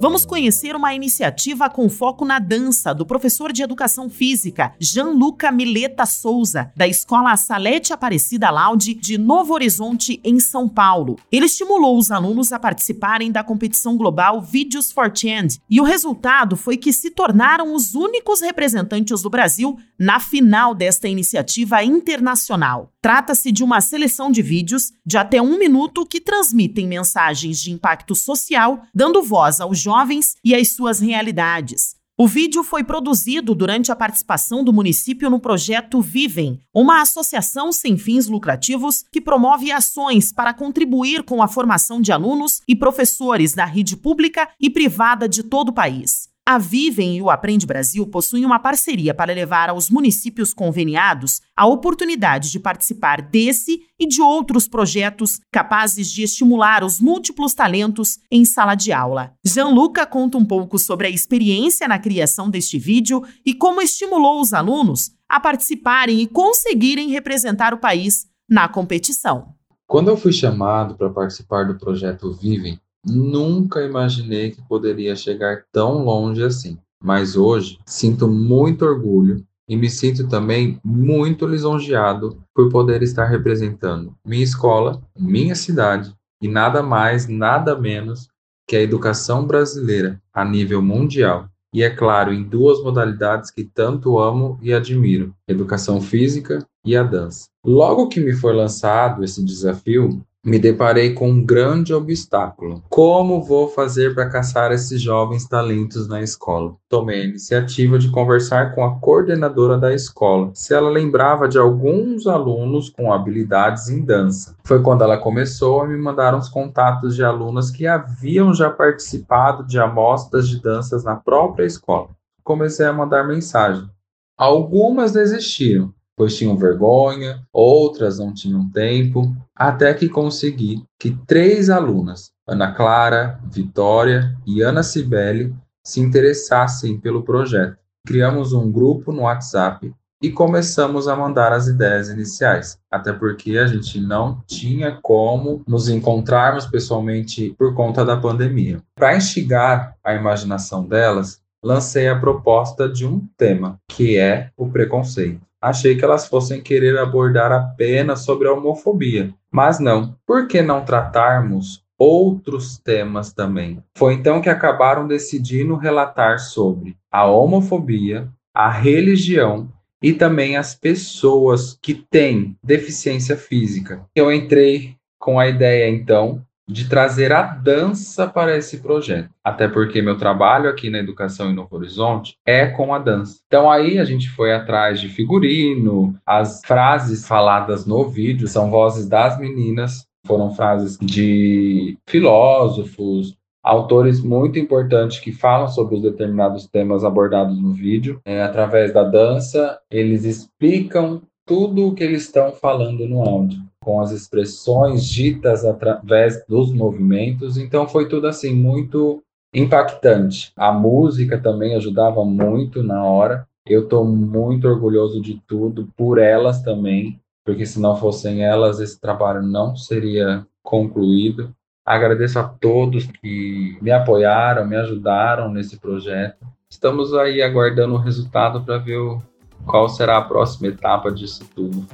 Vamos 0.00 0.24
conhecer 0.24 0.76
uma 0.76 0.94
iniciativa 0.94 1.68
com 1.68 1.88
foco 1.88 2.24
na 2.24 2.38
dança 2.38 2.94
do 2.94 3.04
professor 3.04 3.52
de 3.52 3.64
educação 3.64 4.08
física 4.08 4.72
Gianluca 4.78 5.50
Mileta 5.50 6.06
Souza, 6.06 6.70
da 6.76 6.86
Escola 6.86 7.36
Salete 7.36 7.92
Aparecida 7.92 8.48
Laude 8.48 8.94
de 8.94 9.18
Novo 9.18 9.54
Horizonte, 9.54 10.20
em 10.22 10.38
São 10.38 10.68
Paulo. 10.68 11.16
Ele 11.32 11.46
estimulou 11.46 11.98
os 11.98 12.12
alunos 12.12 12.52
a 12.52 12.60
participarem 12.60 13.32
da 13.32 13.42
competição 13.42 13.96
global 13.96 14.40
Videos 14.40 14.92
for 14.92 15.10
Change 15.12 15.58
e 15.68 15.80
o 15.80 15.84
resultado 15.84 16.56
foi 16.56 16.76
que 16.76 16.92
se 16.92 17.10
tornaram 17.10 17.74
os 17.74 17.96
únicos 17.96 18.40
representantes 18.40 19.22
do 19.22 19.30
Brasil 19.30 19.76
na 19.98 20.20
final 20.20 20.76
desta 20.76 21.08
iniciativa 21.08 21.82
internacional. 21.82 22.92
Trata-se 23.02 23.50
de 23.50 23.64
uma 23.64 23.80
seleção 23.80 24.30
de 24.30 24.42
vídeos 24.42 24.92
de 25.04 25.16
até 25.16 25.42
um 25.42 25.58
minuto 25.58 26.06
que 26.06 26.20
transmitem 26.20 26.86
mensagens 26.86 27.60
de 27.60 27.72
impacto 27.72 28.14
social, 28.14 28.82
dando 28.94 29.22
voz 29.22 29.60
aos 29.60 29.87
jovens 29.88 30.36
e 30.44 30.54
às 30.54 30.72
suas 30.72 31.00
realidades. 31.00 31.96
O 32.20 32.26
vídeo 32.26 32.62
foi 32.62 32.84
produzido 32.84 33.54
durante 33.54 33.90
a 33.90 33.96
participação 33.96 34.62
do 34.62 34.70
município 34.70 35.30
no 35.30 35.40
projeto 35.40 36.02
Vivem, 36.02 36.60
uma 36.74 37.00
associação 37.00 37.72
sem 37.72 37.96
fins 37.96 38.26
lucrativos 38.26 39.02
que 39.10 39.20
promove 39.20 39.72
ações 39.72 40.30
para 40.30 40.52
contribuir 40.52 41.22
com 41.22 41.42
a 41.42 41.48
formação 41.48 42.02
de 42.02 42.12
alunos 42.12 42.60
e 42.68 42.76
professores 42.76 43.54
da 43.54 43.64
rede 43.64 43.96
pública 43.96 44.46
e 44.60 44.68
privada 44.68 45.26
de 45.26 45.42
todo 45.42 45.70
o 45.70 45.72
país. 45.72 46.27
A 46.50 46.56
Vivem 46.56 47.18
e 47.18 47.20
o 47.20 47.28
Aprende 47.28 47.66
Brasil 47.66 48.06
possuem 48.06 48.42
uma 48.42 48.58
parceria 48.58 49.12
para 49.12 49.34
levar 49.34 49.68
aos 49.68 49.90
municípios 49.90 50.54
conveniados 50.54 51.42
a 51.54 51.66
oportunidade 51.66 52.50
de 52.50 52.58
participar 52.58 53.20
desse 53.20 53.82
e 54.00 54.08
de 54.08 54.22
outros 54.22 54.66
projetos 54.66 55.40
capazes 55.52 56.10
de 56.10 56.22
estimular 56.22 56.82
os 56.82 57.02
múltiplos 57.02 57.52
talentos 57.52 58.18
em 58.30 58.46
sala 58.46 58.74
de 58.74 58.90
aula. 58.92 59.34
Gianluca 59.44 60.06
conta 60.06 60.38
um 60.38 60.44
pouco 60.46 60.78
sobre 60.78 61.06
a 61.06 61.10
experiência 61.10 61.86
na 61.86 61.98
criação 61.98 62.48
deste 62.48 62.78
vídeo 62.78 63.22
e 63.44 63.52
como 63.52 63.82
estimulou 63.82 64.40
os 64.40 64.54
alunos 64.54 65.10
a 65.28 65.38
participarem 65.38 66.22
e 66.22 66.26
conseguirem 66.26 67.10
representar 67.10 67.74
o 67.74 67.78
país 67.78 68.24
na 68.48 68.66
competição. 68.70 69.52
Quando 69.86 70.08
eu 70.08 70.16
fui 70.16 70.32
chamado 70.32 70.96
para 70.96 71.10
participar 71.10 71.64
do 71.64 71.78
projeto 71.78 72.32
Vivem, 72.32 72.80
Nunca 73.06 73.82
imaginei 73.82 74.50
que 74.50 74.62
poderia 74.62 75.14
chegar 75.14 75.64
tão 75.72 76.04
longe 76.04 76.42
assim, 76.42 76.78
mas 77.02 77.36
hoje 77.36 77.78
sinto 77.86 78.28
muito 78.28 78.84
orgulho 78.84 79.44
e 79.68 79.76
me 79.76 79.88
sinto 79.88 80.26
também 80.28 80.80
muito 80.82 81.46
lisonjeado 81.46 82.42
por 82.54 82.70
poder 82.70 83.02
estar 83.02 83.26
representando 83.26 84.14
minha 84.24 84.42
escola, 84.42 85.02
minha 85.16 85.54
cidade 85.54 86.14
e 86.42 86.48
nada 86.48 86.82
mais, 86.82 87.28
nada 87.28 87.78
menos 87.78 88.28
que 88.66 88.76
a 88.76 88.82
educação 88.82 89.46
brasileira 89.46 90.20
a 90.32 90.44
nível 90.44 90.82
mundial. 90.82 91.48
E 91.72 91.82
é 91.82 91.90
claro, 91.90 92.32
em 92.32 92.42
duas 92.42 92.82
modalidades 92.82 93.50
que 93.50 93.62
tanto 93.62 94.18
amo 94.18 94.58
e 94.62 94.72
admiro: 94.72 95.34
educação 95.46 96.00
física 96.00 96.66
e 96.84 96.96
a 96.96 97.02
dança. 97.02 97.46
Logo 97.64 98.08
que 98.08 98.20
me 98.20 98.32
foi 98.32 98.54
lançado 98.54 99.22
esse 99.22 99.44
desafio, 99.44 100.24
me 100.48 100.58
deparei 100.58 101.12
com 101.12 101.28
um 101.28 101.44
grande 101.44 101.92
obstáculo. 101.92 102.82
Como 102.88 103.42
vou 103.42 103.68
fazer 103.68 104.14
para 104.14 104.30
caçar 104.30 104.72
esses 104.72 105.00
jovens 105.00 105.46
talentos 105.46 106.08
na 106.08 106.22
escola? 106.22 106.74
Tomei 106.88 107.20
a 107.20 107.24
iniciativa 107.26 107.98
de 107.98 108.10
conversar 108.10 108.74
com 108.74 108.82
a 108.82 108.98
coordenadora 108.98 109.76
da 109.76 109.92
escola, 109.92 110.50
se 110.54 110.72
ela 110.72 110.88
lembrava 110.88 111.46
de 111.46 111.58
alguns 111.58 112.26
alunos 112.26 112.88
com 112.88 113.12
habilidades 113.12 113.90
em 113.90 114.02
dança. 114.02 114.56
Foi 114.64 114.82
quando 114.82 115.04
ela 115.04 115.18
começou 115.18 115.82
a 115.82 115.86
me 115.86 115.98
mandar 115.98 116.34
uns 116.34 116.48
contatos 116.48 117.14
de 117.14 117.22
alunas 117.22 117.70
que 117.70 117.86
haviam 117.86 118.54
já 118.54 118.70
participado 118.70 119.66
de 119.66 119.78
amostras 119.78 120.48
de 120.48 120.62
danças 120.62 121.04
na 121.04 121.14
própria 121.14 121.66
escola. 121.66 122.08
Comecei 122.42 122.86
a 122.86 122.92
mandar 122.92 123.28
mensagem. 123.28 123.86
Algumas 124.34 125.12
desistiram, 125.12 125.92
pois 126.18 126.36
tinham 126.36 126.56
vergonha, 126.56 127.40
outras 127.52 128.18
não 128.18 128.34
tinham 128.34 128.68
tempo, 128.70 129.36
até 129.54 129.94
que 129.94 130.08
consegui 130.08 130.82
que 130.98 131.16
três 131.28 131.70
alunas, 131.70 132.32
Ana 132.44 132.72
Clara, 132.72 133.40
Vitória 133.48 134.36
e 134.44 134.60
Ana 134.60 134.82
Cibele, 134.82 135.54
se 135.86 136.00
interessassem 136.00 136.98
pelo 136.98 137.22
projeto. 137.22 137.78
Criamos 138.04 138.52
um 138.52 138.70
grupo 138.70 139.12
no 139.12 139.22
WhatsApp 139.22 139.94
e 140.20 140.28
começamos 140.28 141.06
a 141.06 141.14
mandar 141.14 141.52
as 141.52 141.68
ideias 141.68 142.08
iniciais, 142.08 142.76
até 142.90 143.12
porque 143.12 143.56
a 143.56 143.68
gente 143.68 144.00
não 144.00 144.42
tinha 144.44 144.98
como 145.00 145.62
nos 145.68 145.88
encontrarmos 145.88 146.66
pessoalmente 146.66 147.54
por 147.56 147.74
conta 147.74 148.04
da 148.04 148.16
pandemia. 148.16 148.82
Para 148.96 149.16
instigar 149.16 149.94
a 150.02 150.14
imaginação 150.14 150.84
delas, 150.84 151.40
lancei 151.62 152.08
a 152.08 152.18
proposta 152.18 152.88
de 152.88 153.06
um 153.06 153.24
tema, 153.36 153.78
que 153.88 154.18
é 154.18 154.50
o 154.56 154.68
preconceito. 154.68 155.47
Achei 155.60 155.96
que 155.96 156.04
elas 156.04 156.28
fossem 156.28 156.60
querer 156.60 156.98
abordar 156.98 157.50
apenas 157.50 158.20
sobre 158.20 158.46
a 158.46 158.52
homofobia, 158.52 159.34
mas 159.50 159.80
não. 159.80 160.16
Por 160.26 160.46
que 160.46 160.62
não 160.62 160.84
tratarmos 160.84 161.84
outros 161.98 162.78
temas 162.78 163.32
também? 163.32 163.82
Foi 163.96 164.14
então 164.14 164.40
que 164.40 164.48
acabaram 164.48 165.06
decidindo 165.06 165.74
relatar 165.74 166.38
sobre 166.38 166.96
a 167.10 167.26
homofobia, 167.26 168.28
a 168.54 168.70
religião 168.70 169.68
e 170.00 170.12
também 170.12 170.56
as 170.56 170.74
pessoas 170.74 171.76
que 171.82 171.94
têm 171.94 172.56
deficiência 172.62 173.36
física. 173.36 174.06
Eu 174.14 174.32
entrei 174.32 174.96
com 175.18 175.40
a 175.40 175.48
ideia 175.48 175.88
então 175.90 176.44
de 176.68 176.88
trazer 176.88 177.32
a 177.32 177.42
dança 177.42 178.26
para 178.26 178.56
esse 178.56 178.78
projeto. 178.78 179.30
Até 179.42 179.66
porque 179.66 180.02
meu 180.02 180.18
trabalho 180.18 180.68
aqui 180.68 180.90
na 180.90 180.98
Educação 180.98 181.50
em 181.50 181.54
Novo 181.54 181.74
Horizonte 181.76 182.36
é 182.44 182.66
com 182.66 182.94
a 182.94 182.98
dança. 182.98 183.40
Então 183.46 183.70
aí 183.70 183.98
a 183.98 184.04
gente 184.04 184.28
foi 184.30 184.52
atrás 184.52 185.00
de 185.00 185.08
figurino, 185.08 186.14
as 186.26 186.60
frases 186.64 187.26
faladas 187.26 187.86
no 187.86 188.04
vídeo 188.04 188.46
são 188.46 188.70
vozes 188.70 189.08
das 189.08 189.38
meninas, 189.38 190.06
foram 190.26 190.50
frases 190.50 190.98
de 191.00 191.96
filósofos, 192.06 193.34
autores 193.62 194.20
muito 194.20 194.58
importantes 194.58 195.18
que 195.20 195.32
falam 195.32 195.68
sobre 195.68 195.96
os 195.96 196.02
determinados 196.02 196.66
temas 196.66 197.02
abordados 197.02 197.60
no 197.60 197.72
vídeo. 197.72 198.20
É, 198.24 198.42
através 198.42 198.92
da 198.92 199.04
dança, 199.04 199.78
eles 199.90 200.24
explicam 200.24 201.22
tudo 201.46 201.88
o 201.88 201.94
que 201.94 202.04
eles 202.04 202.24
estão 202.24 202.52
falando 202.52 203.08
no 203.08 203.22
áudio 203.22 203.68
com 203.88 204.02
as 204.02 204.10
expressões 204.10 205.06
ditas 205.06 205.64
através 205.64 206.44
dos 206.46 206.70
movimentos. 206.70 207.56
Então 207.56 207.88
foi 207.88 208.06
tudo 208.06 208.28
assim 208.28 208.54
muito 208.54 209.22
impactante. 209.54 210.52
A 210.54 210.70
música 210.70 211.38
também 211.38 211.74
ajudava 211.74 212.22
muito 212.22 212.82
na 212.82 213.02
hora. 213.02 213.48
Eu 213.64 213.84
estou 213.84 214.04
muito 214.04 214.68
orgulhoso 214.68 215.22
de 215.22 215.42
tudo 215.46 215.88
por 215.96 216.18
elas 216.18 216.60
também, 216.60 217.18
porque 217.46 217.64
se 217.64 217.80
não 217.80 217.96
fossem 217.96 218.44
elas 218.44 218.78
esse 218.78 219.00
trabalho 219.00 219.40
não 219.40 219.74
seria 219.74 220.46
concluído. 220.62 221.50
Agradeço 221.82 222.38
a 222.38 222.44
todos 222.44 223.06
que 223.06 223.78
me 223.80 223.90
apoiaram, 223.90 224.66
me 224.66 224.76
ajudaram 224.76 225.50
nesse 225.50 225.80
projeto. 225.80 226.46
Estamos 226.70 227.14
aí 227.14 227.40
aguardando 227.40 227.94
o 227.94 227.98
resultado 227.98 228.62
para 228.62 228.76
ver 228.76 228.98
o, 228.98 229.22
qual 229.64 229.88
será 229.88 230.18
a 230.18 230.22
próxima 230.22 230.68
etapa 230.68 231.10
disso 231.10 231.48
tudo. 231.54 231.86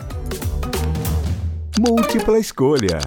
Múltipla 1.87 2.39
escolha. 2.39 2.99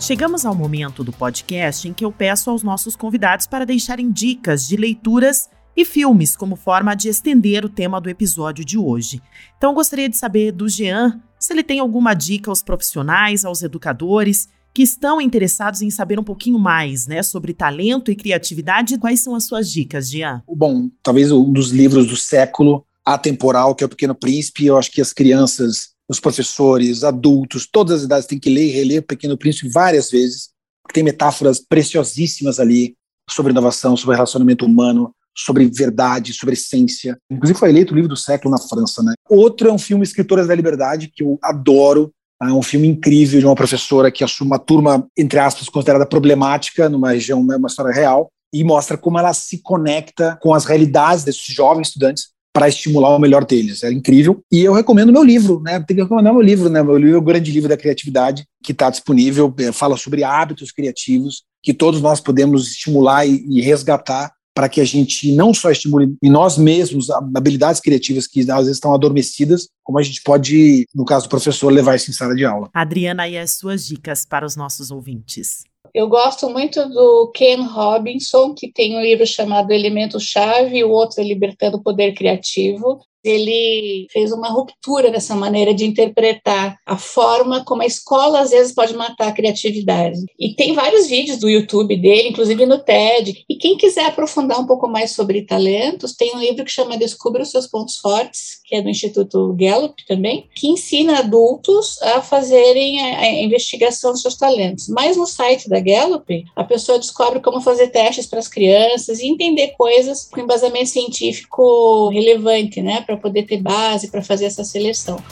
Chegamos 0.00 0.46
ao 0.46 0.54
momento 0.54 1.04
do 1.04 1.12
podcast 1.12 1.86
em 1.86 1.92
que 1.92 2.02
eu 2.02 2.10
peço 2.10 2.48
aos 2.48 2.62
nossos 2.62 2.96
convidados 2.96 3.46
para 3.46 3.66
deixarem 3.66 4.10
dicas 4.10 4.66
de 4.66 4.74
leituras 4.74 5.50
e 5.76 5.84
filmes 5.84 6.34
como 6.34 6.56
forma 6.56 6.94
de 6.94 7.10
estender 7.10 7.62
o 7.62 7.68
tema 7.68 8.00
do 8.00 8.08
episódio 8.08 8.64
de 8.64 8.78
hoje. 8.78 9.20
Então, 9.58 9.74
gostaria 9.74 10.08
de 10.08 10.16
saber 10.16 10.50
do 10.50 10.66
Jean 10.66 11.20
se 11.38 11.52
ele 11.52 11.62
tem 11.62 11.78
alguma 11.78 12.14
dica 12.14 12.50
aos 12.50 12.62
profissionais, 12.62 13.44
aos 13.44 13.60
educadores 13.60 14.48
que 14.72 14.82
estão 14.82 15.20
interessados 15.20 15.82
em 15.82 15.90
saber 15.90 16.18
um 16.18 16.24
pouquinho 16.24 16.58
mais, 16.58 17.06
né, 17.06 17.22
sobre 17.22 17.52
talento 17.52 18.10
e 18.10 18.16
criatividade. 18.16 18.98
Quais 18.98 19.20
são 19.20 19.34
as 19.34 19.44
suas 19.44 19.70
dicas, 19.70 20.10
Jean? 20.10 20.42
Bom, 20.48 20.90
talvez 21.02 21.30
um 21.32 21.52
dos 21.52 21.70
livros 21.70 22.06
do 22.06 22.16
século 22.16 22.85
atemporal, 23.06 23.74
que 23.74 23.84
é 23.84 23.86
o 23.86 23.90
Pequeno 23.90 24.14
Príncipe. 24.14 24.66
Eu 24.66 24.76
acho 24.76 24.90
que 24.90 25.00
as 25.00 25.12
crianças, 25.12 25.90
os 26.08 26.18
professores, 26.18 27.04
adultos, 27.04 27.68
todas 27.70 28.00
as 28.00 28.04
idades 28.04 28.26
têm 28.26 28.40
que 28.40 28.50
ler 28.50 28.66
e 28.66 28.72
reler 28.72 29.00
o 29.00 29.06
Pequeno 29.06 29.38
Príncipe 29.38 29.68
várias 29.68 30.10
vezes, 30.10 30.50
porque 30.82 30.94
tem 30.94 31.04
metáforas 31.04 31.60
preciosíssimas 31.60 32.58
ali 32.58 32.94
sobre 33.30 33.52
inovação, 33.52 33.96
sobre 33.96 34.16
relacionamento 34.16 34.66
humano, 34.66 35.12
sobre 35.36 35.66
verdade, 35.66 36.32
sobre 36.32 36.54
essência. 36.54 37.16
Inclusive 37.30 37.58
foi 37.58 37.68
eleito 37.68 37.92
o 37.92 37.96
livro 37.96 38.08
do 38.08 38.16
século 38.16 38.50
na 38.50 38.58
França, 38.58 39.02
né? 39.02 39.12
Outro 39.28 39.68
é 39.68 39.72
um 39.72 39.78
filme 39.78 40.02
Escritoras 40.02 40.48
da 40.48 40.54
Liberdade, 40.54 41.12
que 41.14 41.22
eu 41.22 41.38
adoro. 41.42 42.10
É 42.42 42.46
um 42.46 42.62
filme 42.62 42.86
incrível 42.86 43.40
de 43.40 43.46
uma 43.46 43.54
professora 43.54 44.10
que 44.10 44.22
assume 44.22 44.50
uma 44.50 44.58
turma, 44.58 45.06
entre 45.16 45.38
aspas, 45.38 45.68
considerada 45.68 46.06
problemática 46.06 46.88
numa 46.88 47.12
região, 47.12 47.40
uma 47.40 47.66
história 47.66 47.92
real, 47.92 48.28
e 48.52 48.62
mostra 48.62 48.96
como 48.96 49.18
ela 49.18 49.32
se 49.32 49.58
conecta 49.58 50.38
com 50.40 50.54
as 50.54 50.64
realidades 50.64 51.24
desses 51.24 51.46
jovens 51.46 51.88
estudantes 51.88 52.35
para 52.56 52.70
estimular 52.70 53.14
o 53.14 53.18
melhor 53.18 53.44
deles. 53.44 53.82
É 53.82 53.92
incrível. 53.92 54.42
E 54.50 54.64
eu 54.64 54.72
recomendo 54.72 55.12
meu 55.12 55.22
livro, 55.22 55.60
né? 55.62 55.78
Tem 55.80 55.94
que 55.94 56.02
recomendar 56.02 56.32
meu 56.32 56.40
livro, 56.40 56.70
né? 56.70 56.82
Meu 56.82 56.96
livro 56.96 57.16
é 57.16 57.18
o 57.18 57.22
Grande 57.22 57.52
Livro 57.52 57.68
da 57.68 57.76
Criatividade, 57.76 58.46
que 58.64 58.72
está 58.72 58.88
disponível, 58.88 59.54
é, 59.58 59.70
fala 59.72 59.94
sobre 59.98 60.24
hábitos 60.24 60.72
criativos 60.72 61.42
que 61.62 61.74
todos 61.74 62.00
nós 62.00 62.18
podemos 62.18 62.68
estimular 62.68 63.26
e, 63.26 63.44
e 63.46 63.60
resgatar 63.60 64.32
para 64.54 64.70
que 64.70 64.80
a 64.80 64.86
gente 64.86 65.36
não 65.36 65.52
só 65.52 65.70
estimule 65.70 66.16
em 66.22 66.30
nós 66.30 66.56
mesmos 66.56 67.10
habilidades 67.10 67.78
criativas 67.78 68.26
que 68.26 68.40
às 68.40 68.60
vezes 68.60 68.76
estão 68.76 68.94
adormecidas, 68.94 69.68
como 69.84 69.98
a 69.98 70.02
gente 70.02 70.22
pode, 70.22 70.86
no 70.94 71.04
caso 71.04 71.26
do 71.26 71.28
professor, 71.28 71.70
levar 71.70 71.94
isso 71.94 72.10
em 72.10 72.14
sala 72.14 72.34
de 72.34 72.46
aula. 72.46 72.70
Adriana, 72.72 73.28
e 73.28 73.36
as 73.36 73.50
suas 73.50 73.86
dicas 73.86 74.24
para 74.24 74.46
os 74.46 74.56
nossos 74.56 74.90
ouvintes? 74.90 75.62
Eu 75.96 76.08
gosto 76.08 76.50
muito 76.50 76.86
do 76.90 77.32
Ken 77.34 77.62
Robinson, 77.62 78.52
que 78.52 78.70
tem 78.70 78.94
um 78.94 79.00
livro 79.00 79.26
chamado 79.26 79.72
Elemento 79.72 80.20
Chave, 80.20 80.76
e 80.76 80.84
o 80.84 80.90
outro 80.90 81.22
é 81.22 81.24
Libertando 81.24 81.78
o 81.78 81.82
Poder 81.82 82.12
Criativo. 82.12 83.00
Ele 83.26 84.06
fez 84.10 84.32
uma 84.32 84.48
ruptura 84.48 85.10
nessa 85.10 85.34
maneira 85.34 85.74
de 85.74 85.84
interpretar 85.84 86.78
a 86.86 86.96
forma 86.96 87.64
como 87.64 87.82
a 87.82 87.86
escola 87.86 88.40
às 88.40 88.50
vezes 88.50 88.74
pode 88.74 88.94
matar 88.94 89.28
a 89.28 89.32
criatividade. 89.32 90.18
E 90.38 90.54
tem 90.54 90.74
vários 90.74 91.06
vídeos 91.06 91.38
do 91.38 91.48
YouTube 91.48 91.96
dele, 91.96 92.28
inclusive 92.28 92.66
no 92.66 92.78
TED. 92.78 93.44
E 93.48 93.56
quem 93.56 93.76
quiser 93.76 94.06
aprofundar 94.06 94.60
um 94.60 94.66
pouco 94.66 94.88
mais 94.88 95.12
sobre 95.12 95.42
talentos, 95.42 96.14
tem 96.14 96.34
um 96.34 96.40
livro 96.40 96.64
que 96.64 96.70
chama 96.70 96.96
Descubra 96.96 97.42
os 97.42 97.50
seus 97.50 97.66
pontos 97.66 97.96
fortes, 97.98 98.60
que 98.64 98.76
é 98.76 98.82
do 98.82 98.88
Instituto 98.88 99.54
Gallup 99.58 99.94
também, 100.06 100.48
que 100.54 100.68
ensina 100.68 101.18
adultos 101.18 102.00
a 102.02 102.22
fazerem 102.22 103.00
a, 103.00 103.42
investigação 103.42 104.12
dos 104.12 104.22
seus 104.22 104.36
talentos. 104.36 104.88
Mas 104.88 105.16
no 105.16 105.26
site 105.26 105.68
da 105.68 105.80
Gallup, 105.80 106.44
a 106.54 106.64
pessoa 106.64 106.98
descobre 106.98 107.40
como 107.40 107.60
fazer 107.60 107.88
testes 107.88 108.26
para 108.26 108.38
as 108.38 108.48
crianças 108.48 109.20
e 109.20 109.26
entender 109.26 109.74
coisas 109.76 110.28
com 110.30 110.40
embasamento 110.40 110.88
científico 110.88 112.08
relevante, 112.08 112.80
né, 112.82 113.02
para 113.02 113.15
poder 113.16 113.44
ter 113.44 113.60
base 113.60 114.10
para 114.10 114.22
fazer 114.22 114.46
essa 114.46 114.64
seleção. 114.64 115.22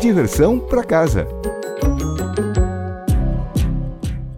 Diversão 0.00 0.58
para 0.58 0.84
casa. 0.84 1.26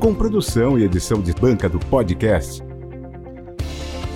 Com 0.00 0.14
produção 0.14 0.78
e 0.78 0.84
edição 0.84 1.20
de 1.20 1.34
banca 1.34 1.68
do 1.68 1.78
podcast. 1.78 2.62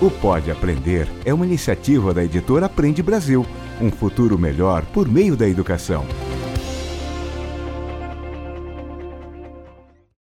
O 0.01 0.09
Pode 0.09 0.49
Aprender 0.49 1.07
é 1.23 1.31
uma 1.31 1.45
iniciativa 1.45 2.11
da 2.11 2.23
editora 2.23 2.65
Aprende 2.65 3.03
Brasil 3.03 3.45
um 3.81 3.89
futuro 3.89 4.37
melhor 4.37 4.85
por 4.87 5.07
meio 5.07 5.35
da 5.35 5.47
educação. 5.47 6.05